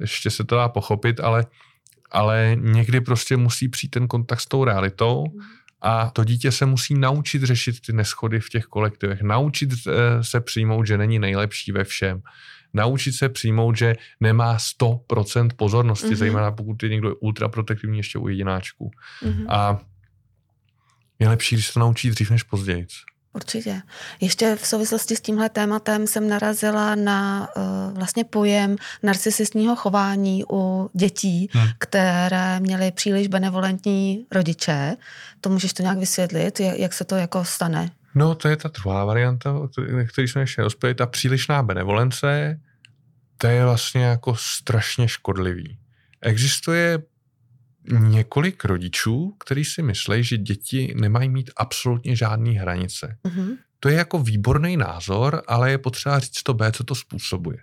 ještě 0.00 0.30
se 0.30 0.44
to 0.44 0.56
dá 0.56 0.68
pochopit, 0.68 1.20
ale, 1.20 1.46
ale 2.10 2.56
někdy 2.60 3.00
prostě 3.00 3.36
musí 3.36 3.68
přijít 3.68 3.90
ten 3.90 4.08
kontakt 4.08 4.40
s 4.40 4.46
tou 4.46 4.64
realitou 4.64 5.24
a 5.80 6.10
to 6.10 6.24
dítě 6.24 6.52
se 6.52 6.66
musí 6.66 6.94
naučit 6.94 7.42
řešit 7.42 7.80
ty 7.86 7.92
neschody 7.92 8.40
v 8.40 8.48
těch 8.48 8.64
kolektivech, 8.64 9.22
naučit 9.22 9.70
eh, 9.72 10.24
se 10.24 10.40
přijmout, 10.40 10.86
že 10.86 10.98
není 10.98 11.18
nejlepší 11.18 11.72
ve 11.72 11.84
všem, 11.84 12.20
naučit 12.74 13.12
se 13.12 13.28
přijmout, 13.28 13.76
že 13.76 13.94
nemá 14.20 14.56
100% 14.56 15.48
pozornosti, 15.56 16.06
Mhm. 16.06 16.14
mm-hmm. 16.14 16.18
zejména 16.18 16.52
pokud 16.52 16.82
je 16.82 16.88
někdo 16.88 17.16
ultraprotektivní 17.16 17.98
ještě 17.98 18.18
u 18.18 18.28
jedináčků. 18.28 18.90
Mhm. 19.22 19.46
A 19.48 19.78
je 21.18 21.28
lepší, 21.28 21.56
když 21.56 21.66
se 21.66 21.72
to 21.74 21.80
naučí 21.80 22.10
dřív 22.10 22.30
než 22.30 22.42
později. 22.42 22.86
Určitě. 23.32 23.82
Ještě 24.20 24.56
v 24.56 24.66
souvislosti 24.66 25.16
s 25.16 25.20
tímhle 25.20 25.48
tématem 25.48 26.06
jsem 26.06 26.28
narazila 26.28 26.94
na 26.94 27.48
uh, 27.56 27.62
vlastně 27.98 28.24
pojem 28.24 28.76
narcisistního 29.02 29.76
chování 29.76 30.44
u 30.52 30.90
dětí, 30.92 31.48
Hmm. 31.52 31.68
které 31.78 32.60
měly 32.60 32.92
příliš 32.92 33.28
benevolentní 33.28 34.26
rodiče. 34.32 34.96
To 35.40 35.48
můžeš 35.50 35.72
to 35.72 35.82
nějak 35.82 35.98
vysvětlit, 35.98 36.60
jak, 36.60 36.78
jak 36.78 36.92
se 36.92 37.04
to 37.04 37.16
jako 37.16 37.44
stane? 37.44 37.90
No, 38.14 38.34
to 38.34 38.48
je 38.48 38.56
ta 38.56 38.68
druhá 38.68 39.04
varianta, 39.04 39.52
o 39.52 39.68
který- 39.68 40.06
který 40.08 40.28
jsme 40.28 40.42
ještě 40.42 40.62
dospěli. 40.62 40.94
Ta 40.94 41.06
přílišná 41.06 41.62
benevolence, 41.62 42.60
to 43.38 43.46
je 43.46 43.64
vlastně 43.64 44.04
jako 44.04 44.36
strašně 44.36 45.08
škodlivý. 45.08 45.78
Existuje 46.20 47.02
několik 47.90 48.64
rodičů, 48.64 49.36
kteří 49.44 49.64
si 49.64 49.82
myslí, 49.82 50.24
že 50.24 50.36
děti 50.38 50.94
nemají 50.96 51.28
mít 51.28 51.50
absolutně 51.56 52.16
žádné 52.16 52.50
hranice. 52.50 53.16
Mhm. 53.24 53.52
To 53.80 53.88
je 53.88 53.96
jako 53.96 54.18
výborný 54.18 54.76
názor, 54.76 55.42
ale 55.46 55.70
je 55.70 55.78
potřeba 55.78 56.18
říct 56.18 56.42
to 56.42 56.54
B, 56.54 56.72
co 56.72 56.84
to 56.84 56.94
způsobuje. 56.94 57.58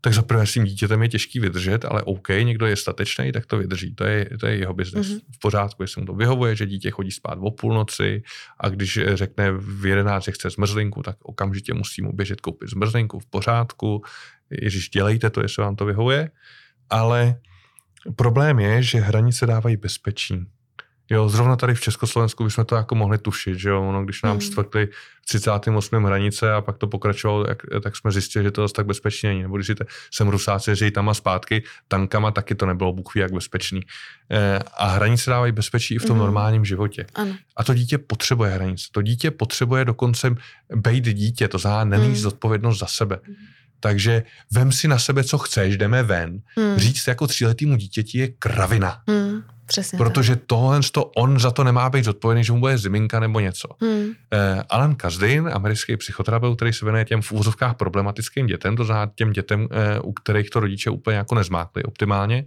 Tak 0.00 0.14
za 0.14 0.22
prvé 0.22 0.46
s 0.46 0.52
tím 0.52 0.64
dítětem 0.64 1.02
je 1.02 1.08
těžký 1.08 1.40
vydržet, 1.40 1.84
ale 1.84 2.02
OK, 2.02 2.28
někdo 2.28 2.66
je 2.66 2.76
statečný, 2.76 3.32
tak 3.32 3.46
to 3.46 3.58
vydrží. 3.58 3.94
To 3.94 4.04
je, 4.04 4.30
to 4.40 4.46
je 4.46 4.56
jeho 4.56 4.74
biznes. 4.74 5.08
Mhm. 5.08 5.16
Mm-hmm. 5.16 5.34
V 5.34 5.38
pořádku, 5.38 5.82
jestli 5.82 6.00
mu 6.00 6.06
to 6.06 6.14
vyhovuje, 6.14 6.56
že 6.56 6.66
dítě 6.66 6.90
chodí 6.90 7.10
spát 7.10 7.38
o 7.40 7.50
půlnoci 7.50 8.22
a 8.60 8.68
když 8.68 9.00
řekne 9.14 9.52
v 9.52 9.86
11, 9.86 10.24
že 10.24 10.32
chce 10.32 10.50
zmrzlinku, 10.50 11.02
tak 11.02 11.16
okamžitě 11.22 11.74
musí 11.74 12.02
mu 12.02 12.12
běžet 12.12 12.40
koupit 12.40 12.70
zmrzlinku 12.70 13.18
v 13.18 13.26
pořádku. 13.26 14.02
Ježíš, 14.50 14.90
dělejte 14.90 15.30
to, 15.30 15.42
jestli 15.42 15.62
vám 15.62 15.76
to 15.76 15.84
vyhovuje. 15.84 16.30
Ale 16.90 17.40
problém 18.16 18.58
je, 18.58 18.82
že 18.82 18.98
hranice 18.98 19.46
dávají 19.46 19.76
bezpečí. 19.76 20.46
Jo, 21.10 21.28
zrovna 21.28 21.56
tady 21.56 21.74
v 21.74 21.80
Československu 21.80 22.44
bychom 22.44 22.64
to 22.64 22.74
jako 22.76 22.94
mohli 22.94 23.18
tušit, 23.18 23.58
že 23.58 23.68
jo, 23.68 23.82
ono, 23.88 24.04
když 24.04 24.22
nám 24.22 24.32
Hmm. 24.32 24.40
čtvrtli 24.40 24.86
v 25.22 25.26
38. 25.26 26.04
hranice 26.04 26.52
a 26.52 26.60
pak 26.60 26.78
to 26.78 26.86
pokračovalo, 26.86 27.44
jak, 27.48 27.62
tak 27.82 27.96
jsme 27.96 28.10
zjistili, 28.12 28.44
že 28.44 28.50
to 28.50 28.62
zase 28.62 28.74
tak 28.74 28.86
bezpečně 28.86 29.28
není. 29.28 29.42
Nebo 29.42 29.56
když 29.56 29.66
jste 29.66 29.84
sem 30.14 30.28
Rusáci 30.28 30.70
jezdí 30.70 30.90
tam 30.90 31.08
a 31.08 31.14
zpátky 31.14 31.62
tankama, 31.88 32.30
taky 32.30 32.54
to 32.54 32.66
nebylo 32.66 32.92
bůh 32.92 33.16
jak 33.16 33.32
bezpečný. 33.32 33.80
Eh, 34.30 34.58
a 34.78 34.86
hranice 34.86 35.30
dávají 35.30 35.52
bezpečí 35.52 35.94
i 35.94 35.98
v 35.98 36.04
tom 36.04 36.16
Mhm. 36.16 36.24
normálním 36.24 36.64
životě. 36.64 37.06
Ano. 37.14 37.36
A 37.56 37.64
to 37.64 37.74
dítě 37.74 37.98
potřebuje 37.98 38.50
hranice. 38.50 38.86
To 38.92 39.02
dítě 39.02 39.30
potřebuje 39.30 39.84
dokonce 39.84 40.34
být 40.76 41.04
dítě, 41.04 41.48
to 41.48 41.58
znamená 41.58 41.84
není 41.84 42.04
Hmm. 42.06 42.16
zodpovědnost 42.16 42.78
za 42.78 42.86
sebe. 42.86 43.18
Takže 43.80 44.22
vem 44.52 44.72
si 44.72 44.88
na 44.88 44.98
sebe, 44.98 45.24
co 45.24 45.38
chceš, 45.38 45.76
jdeme 45.76 46.02
ven. 46.02 46.40
Hmm. 46.58 46.76
Říct 46.78 47.06
jako 47.06 47.26
tříletýmu 47.26 47.76
dítěti 47.76 48.18
je 48.18 48.28
kravina. 48.28 49.02
Hmm. 49.08 49.42
Přesně 49.66 49.98
Protože 49.98 50.36
tohle, 50.36 50.80
to 50.92 51.04
on 51.04 51.40
za 51.40 51.50
to 51.50 51.64
nemá 51.64 51.90
být 51.90 52.04
zodpovědný, 52.04 52.44
že 52.44 52.52
mu 52.52 52.60
bude 52.60 52.78
ziminka 52.78 53.20
nebo 53.20 53.40
něco. 53.40 53.68
tak. 53.68 53.88
Hmm. 53.88 54.12
Eh, 54.32 54.62
Alan 54.68 54.94
Kazdin, 54.94 55.50
americký 55.52 55.96
psychoterapeut, 55.96 56.56
který 56.56 56.72
se 56.72 56.84
věnuje 56.84 57.04
těm 57.04 57.22
v 57.22 57.32
úvozovkách 57.32 57.76
problematickým 57.76 58.46
dětem, 58.46 58.76
to 58.76 58.84
znamená 58.84 59.12
těm 59.14 59.32
dětem, 59.32 59.68
eh, 59.70 60.00
u 60.00 60.12
kterých 60.12 60.50
to 60.50 60.60
rodiče 60.60 60.90
úplně 60.90 61.16
jako 61.16 61.34
nezmákli 61.34 61.82
optimálně, 61.82 62.44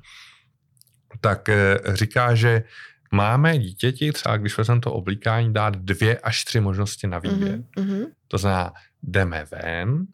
tak 1.21 1.49
eh, 1.49 1.77
říká, 1.93 2.35
že 2.35 2.63
máme 3.11 3.57
dítěti, 3.57 4.11
třeba 4.11 4.37
když 4.37 4.57
vezmeme 4.57 4.81
to 4.81 4.93
oblíkání, 4.93 5.53
dát 5.53 5.75
dvě 5.75 6.19
až 6.19 6.43
tři 6.43 6.59
možnosti 6.59 7.07
na 7.07 7.19
výběr. 7.19 7.59
Mhm. 7.77 7.89
Mhm. 7.89 8.03
To 8.27 8.37
znamená, 8.37 8.73
jdeme 9.03 9.45
ven, 9.51 10.05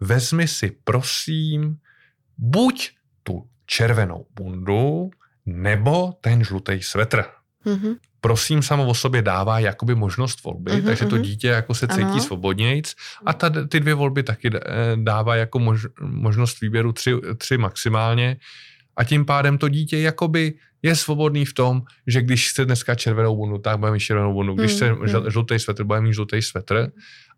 vezmi 0.00 0.48
si 0.48 0.70
prosím 0.84 1.78
buď 2.38 2.90
tu 3.22 3.48
červenou 3.66 4.26
bundu, 4.34 5.10
nebo 5.54 6.12
ten 6.20 6.44
žlutý 6.44 6.82
svetr. 6.82 7.24
Mhm. 7.64 7.94
Prosím 8.20 8.62
samo 8.62 8.86
o 8.86 8.94
sobě 8.94 9.22
dává 9.22 9.58
jakoby 9.58 9.94
možnost 9.94 10.44
volby, 10.44 10.72
Mhm, 10.72 10.82
takže 10.82 11.06
to 11.06 11.14
mhm. 11.16 11.24
dítě 11.24 11.48
jako 11.48 11.74
se 11.74 11.88
cítí 11.88 12.02
Ano. 12.02 12.20
svobodnějc 12.20 12.94
a 13.26 13.32
ta, 13.32 13.50
ty 13.68 13.80
dvě 13.80 13.94
volby 13.94 14.22
taky 14.22 14.50
eh, 14.54 14.60
dává 14.96 15.36
jako 15.36 15.58
mož, 15.58 15.86
možnost 16.00 16.60
výběru 16.60 16.92
tři, 16.92 17.14
tři 17.38 17.58
maximálně 17.58 18.36
a 18.96 19.04
tím 19.04 19.24
pádem 19.24 19.58
to 19.58 19.68
dítě 19.68 19.98
jakoby 19.98 20.54
je 20.82 20.96
svobodný 20.96 21.44
v 21.44 21.54
tom, 21.54 21.82
že 22.06 22.22
když 22.22 22.50
chce 22.50 22.64
dneska 22.64 22.94
červenou 22.94 23.36
bundu, 23.36 23.58
tak 23.58 23.78
bude 23.78 23.92
mít 23.92 24.00
červenou 24.00 24.32
bundu, 24.32 24.54
když 24.54 24.72
chce 24.72 24.86
Hmm, 24.88 24.98
hmm. 25.06 25.30
žlutý 25.30 25.58
svetr, 25.58 25.84
bude 25.84 26.00
mít 26.00 26.12
žlutý 26.12 26.42
svetr, 26.42 26.90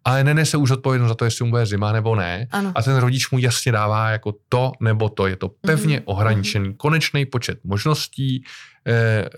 ale 0.04 0.24
nenese 0.24 0.56
už 0.56 0.70
odpovědnost 0.70 1.08
za 1.08 1.14
to, 1.14 1.24
jestli 1.24 1.44
mu 1.44 1.50
bude 1.50 1.66
zima 1.66 1.92
nebo 1.92 2.16
ne. 2.16 2.46
Ano. 2.50 2.72
A 2.74 2.82
ten 2.82 2.96
rodič 2.96 3.30
mu 3.30 3.38
jasně 3.38 3.72
dává 3.72 4.10
jako 4.10 4.34
to 4.48 4.72
nebo 4.80 5.08
to. 5.08 5.26
Je 5.26 5.36
to 5.36 5.48
pevně 5.48 5.96
Mhm, 5.96 6.02
ohraničený 6.06 6.74
konečný 6.74 7.26
počet 7.26 7.58
možností. 7.64 8.44
Eh, 8.86 9.28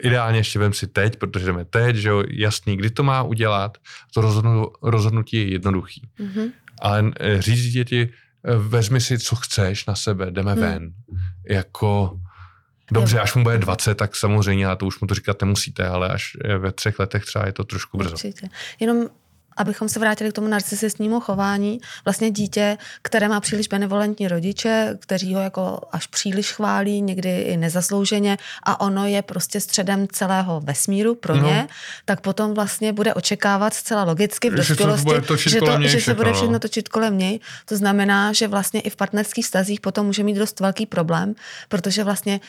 ideálně 0.00 0.38
ještě 0.38 0.58
vem 0.58 0.72
si 0.72 0.86
teď, 0.86 1.16
protože 1.16 1.46
jdeme 1.46 1.64
teď, 1.64 1.96
že 1.96 2.08
jo, 2.08 2.22
jasný, 2.30 2.76
kdy 2.76 2.90
to 2.90 3.02
má 3.02 3.22
udělat. 3.22 3.78
To 4.14 4.20
rozhodnu, 4.20 4.66
rozhodnutí 4.82 5.36
je 5.36 5.50
jednoduchý. 5.52 6.02
Mhm. 6.18 6.46
Ale 6.82 7.10
eh, 7.20 7.42
říct 7.42 7.72
děti, 7.72 8.08
eh, 8.44 8.56
vezmi 8.56 9.00
si, 9.00 9.18
co 9.18 9.36
chceš 9.36 9.86
na 9.86 9.94
sebe, 9.94 10.30
jdeme 10.30 10.52
Hmm. 10.52 10.60
ven. 10.60 10.92
Jako, 11.50 12.20
dobře, 12.90 13.20
až 13.20 13.34
mu 13.34 13.42
bude 13.42 13.58
20, 13.58 13.94
tak 13.94 14.16
samozřejmě, 14.16 14.66
a 14.66 14.76
to 14.76 14.86
už 14.86 15.00
mu 15.00 15.06
to 15.06 15.14
říkat 15.14 15.40
nemusíte, 15.40 15.88
ale 15.88 16.08
až 16.08 16.36
ve 16.58 16.72
třech 16.72 16.98
letech 16.98 17.24
třeba 17.24 17.46
je 17.46 17.52
to 17.52 17.64
trošku 17.64 17.98
brzo. 17.98 18.12
Určitě. 18.12 18.48
Jenom 18.80 19.08
abychom 19.58 19.88
se 19.88 20.00
vrátili 20.00 20.30
k 20.30 20.32
tomu 20.32 20.48
narcisistnímu 20.48 21.20
chování, 21.20 21.80
vlastně 22.04 22.30
dítě, 22.30 22.78
které 23.02 23.28
má 23.28 23.40
příliš 23.40 23.68
benevolentní 23.68 24.28
rodiče, 24.28 24.98
kteří 25.00 25.34
ho 25.34 25.40
jako 25.40 25.80
až 25.92 26.06
příliš 26.06 26.52
chválí, 26.52 27.02
někdy 27.02 27.40
i 27.40 27.56
nezaslouženě 27.56 28.38
a 28.62 28.80
ono 28.80 29.06
je 29.06 29.22
prostě 29.22 29.60
středem 29.60 30.06
celého 30.12 30.60
vesmíru 30.60 31.14
pro 31.14 31.36
No. 31.36 31.48
ně, 31.48 31.68
tak 32.04 32.20
potom 32.20 32.54
vlastně 32.54 32.92
bude 32.92 33.14
očekávat 33.14 33.74
zcela 33.74 34.04
logicky 34.04 34.50
v 34.50 34.56
Že 34.56 34.64
se 34.64 34.74
dospělosti, 34.74 35.50
že, 35.50 35.58
kolem 35.58 35.74
to, 35.74 35.82
něj 35.82 35.90
že 35.90 36.00
se 36.00 36.14
bude 36.14 36.30
no. 36.30 36.34
všechno 36.36 36.58
točit 36.58 36.88
kolem 36.88 37.18
něj. 37.18 37.40
To 37.64 37.76
znamená, 37.76 38.32
že 38.32 38.48
vlastně 38.48 38.80
i 38.80 38.90
v 38.90 38.96
partnerských 38.96 39.46
stazích 39.46 39.80
potom 39.80 40.06
může 40.06 40.22
mít 40.22 40.34
dost 40.34 40.60
velký 40.60 40.86
problém, 40.86 41.34
protože 41.68 42.04
vlastně 42.04 42.40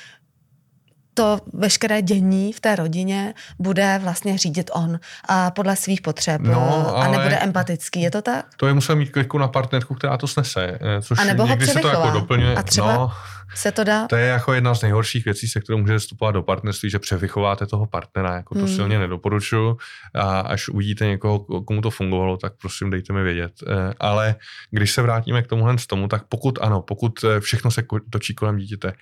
to 1.14 1.40
veškeré 1.54 2.02
dění 2.02 2.54
v 2.54 2.60
té 2.60 2.76
rodině 2.76 3.34
bude 3.60 4.00
vlastně 4.04 4.38
řídit 4.38 4.72
on 4.74 5.00
a 5.30 5.52
podle 5.52 5.76
svých 5.76 6.02
potřeb 6.02 6.42
No, 6.42 6.96
a 6.98 7.08
nebude 7.08 7.38
empatický. 7.40 8.02
Je 8.02 8.12
to 8.12 8.22
tak? 8.22 8.46
To 8.58 8.68
je 8.68 8.74
musel 8.74 8.96
mít 8.96 9.10
kliku 9.12 9.38
na 9.38 9.48
partnerku, 9.48 9.94
která 9.96 10.18
to 10.18 10.28
snese. 10.28 10.78
eh, 10.82 11.02
Což 11.02 11.20
A 11.20 11.24
nebo 11.24 11.44
ho 11.44 11.50
někdy 11.50 11.68
se 11.68 11.80
to 11.80 11.88
jako 11.88 12.10
doplňuje. 12.12 12.56
A 12.56 12.64
třeba- 12.64 12.94
No, 12.94 13.12
Se 13.56 13.72
to 13.72 13.84
dá? 13.84 14.08
to 14.08 14.16
je 14.16 14.28
jako 14.28 14.54
jedna 14.54 14.76
z 14.76 14.82
nejhorších 14.82 15.26
věcí, 15.26 15.48
se 15.48 15.60
kterou 15.62 15.78
můžete 15.78 16.00
vstupovat 16.00 16.32
do 16.32 16.44
partnerství, 16.44 16.90
že 16.90 17.00
převychováte 17.00 17.66
toho 17.68 17.86
partnera. 17.86 18.36
Jako 18.36 18.56
to 18.56 18.60
Hmm. 18.66 18.76
silně 18.76 19.00
nedoporučuju. 19.00 19.78
A 20.16 20.40
až 20.40 20.70
uvidíte 20.70 21.06
někoho, 21.06 21.40
komu 21.40 21.82
to 21.82 21.90
fungovalo, 21.92 22.38
tak 22.38 22.54
prosím 22.62 22.90
dejte 22.90 23.14
mi 23.14 23.24
vědět. 23.24 23.52
Eh, 23.68 23.94
Ale 24.00 24.36
když 24.72 24.92
se 24.92 25.02
vrátíme 25.02 25.42
k 25.42 25.48
tomuhle 25.48 25.78
z 25.78 25.88
tomu, 25.88 26.08
tak 26.08 26.24
pokud 26.30 26.60
ano, 26.62 26.82
pokud 26.82 27.24
eh, 27.24 27.40
všechno 27.40 27.72
se 27.72 27.84
točí 28.10 28.36
kolem 28.36 28.58
dítěte, 28.58 28.94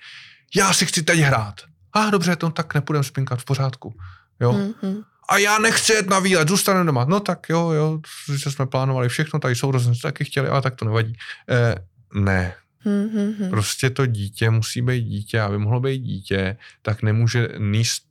já 0.56 0.72
si 0.72 0.86
chci 0.86 1.02
teď 1.02 1.20
hrát. 1.20 1.54
A 1.92 2.00
ah, 2.02 2.10
dobře, 2.10 2.36
to 2.36 2.50
tak 2.50 2.74
nepůjdem 2.74 3.04
spinkat 3.04 3.40
v 3.40 3.44
pořádku. 3.44 3.94
Jo? 4.40 4.52
Hmm, 4.52 4.72
hmm. 4.82 5.02
a 5.30 5.38
já 5.38 5.58
nechci 5.58 5.92
jet 5.92 6.10
na 6.10 6.18
výlet, 6.18 6.48
zůstanu 6.48 6.84
doma. 6.84 7.04
No 7.04 7.20
tak 7.20 7.46
jo, 7.48 7.70
jo, 7.70 8.00
že 8.36 8.50
jsme 8.50 8.66
plánovali 8.66 9.08
všechno, 9.08 9.40
tady 9.40 9.54
sourozenci 9.54 10.00
taky 10.00 10.24
chtěli, 10.24 10.48
ale 10.48 10.62
tak 10.62 10.76
to 10.76 10.84
nevadí. 10.84 11.12
Eh, 11.50 11.74
ne, 12.14 12.54
Hmm, 12.80 13.08
hmm, 13.08 13.32
hmm. 13.32 13.50
prostě 13.50 13.90
to 13.90 14.06
dítě 14.06 14.50
musí 14.50 14.82
být 14.82 15.02
dítě, 15.02 15.40
aby 15.40 15.58
mohlo 15.58 15.80
být 15.80 15.98
dítě, 15.98 16.56
tak 16.82 17.02
nemůže 17.02 17.48
níst 17.58 18.04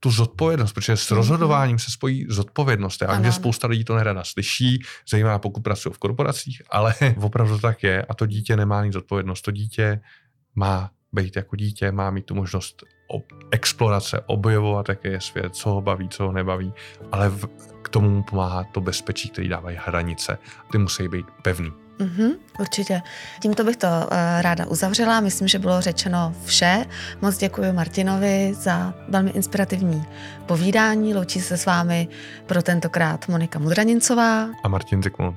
tu 0.00 0.10
zodpovědnost, 0.10 0.72
protože 0.72 0.96
s 0.96 1.10
Mhm. 1.10 1.16
rozhodováním 1.16 1.78
se 1.78 1.90
spojí 1.90 2.26
zodpovědnost. 2.28 3.02
Já 3.02 3.14
vím, 3.14 3.24
že 3.24 3.32
spousta 3.32 3.68
lidí 3.68 3.84
to 3.84 3.96
nerada 3.96 4.24
slyší, 4.24 4.82
zejména 5.10 5.38
pokud 5.38 5.60
pracují 5.60 5.92
v 5.92 5.98
korporacích, 5.98 6.62
ale 6.70 6.94
opravdu 7.20 7.54
to 7.54 7.60
tak 7.60 7.82
je 7.82 8.02
a 8.02 8.14
to 8.14 8.26
dítě 8.26 8.56
nemá 8.56 8.84
nic 8.84 8.92
zodpovědnost. 8.92 9.42
To 9.42 9.50
dítě 9.50 10.00
má 10.54 10.90
být 11.12 11.36
jako 11.36 11.56
dítě, 11.56 11.92
má 11.92 12.10
mít 12.10 12.26
tu 12.26 12.34
možnost 12.34 12.82
explorace, 13.50 14.20
objevovat, 14.26 14.88
jaký 14.88 15.08
je 15.08 15.20
svět, 15.20 15.56
co 15.56 15.70
ho 15.70 15.82
baví, 15.82 16.08
co 16.08 16.24
ho 16.24 16.32
nebaví, 16.32 16.72
ale 17.12 17.28
v, 17.28 17.46
k 17.82 17.88
tomu 17.88 18.10
mu 18.10 18.22
pomáhá 18.22 18.64
to 18.64 18.80
bezpečí, 18.80 19.28
který 19.28 19.48
dávají 19.48 19.78
hranice. 19.86 20.38
Ty 20.72 20.78
musí 20.78 21.08
být 21.08 21.26
pevný. 21.42 21.72
Mhm, 21.98 22.30
určitě. 22.60 23.02
Tímto 23.42 23.64
bych 23.64 23.76
to 23.76 23.86
uh, 23.86 24.40
ráda 24.40 24.66
uzavřela. 24.66 25.20
Myslím, 25.20 25.48
že 25.48 25.58
bylo 25.58 25.80
řečeno 25.80 26.34
vše. 26.44 26.84
Moc 27.22 27.38
děkuji 27.38 27.72
Martinovi 27.72 28.54
za 28.54 28.94
velmi 29.08 29.30
inspirativní 29.30 30.04
povídání. 30.46 31.14
Loučí 31.14 31.40
se 31.40 31.56
s 31.56 31.66
vámi 31.66 32.08
pro 32.46 32.62
tentokrát 32.62 33.28
Monika 33.28 33.58
Mudranincová. 33.58 34.48
A 34.64 34.68
Martin 34.68 35.02
Zikmund. 35.02 35.36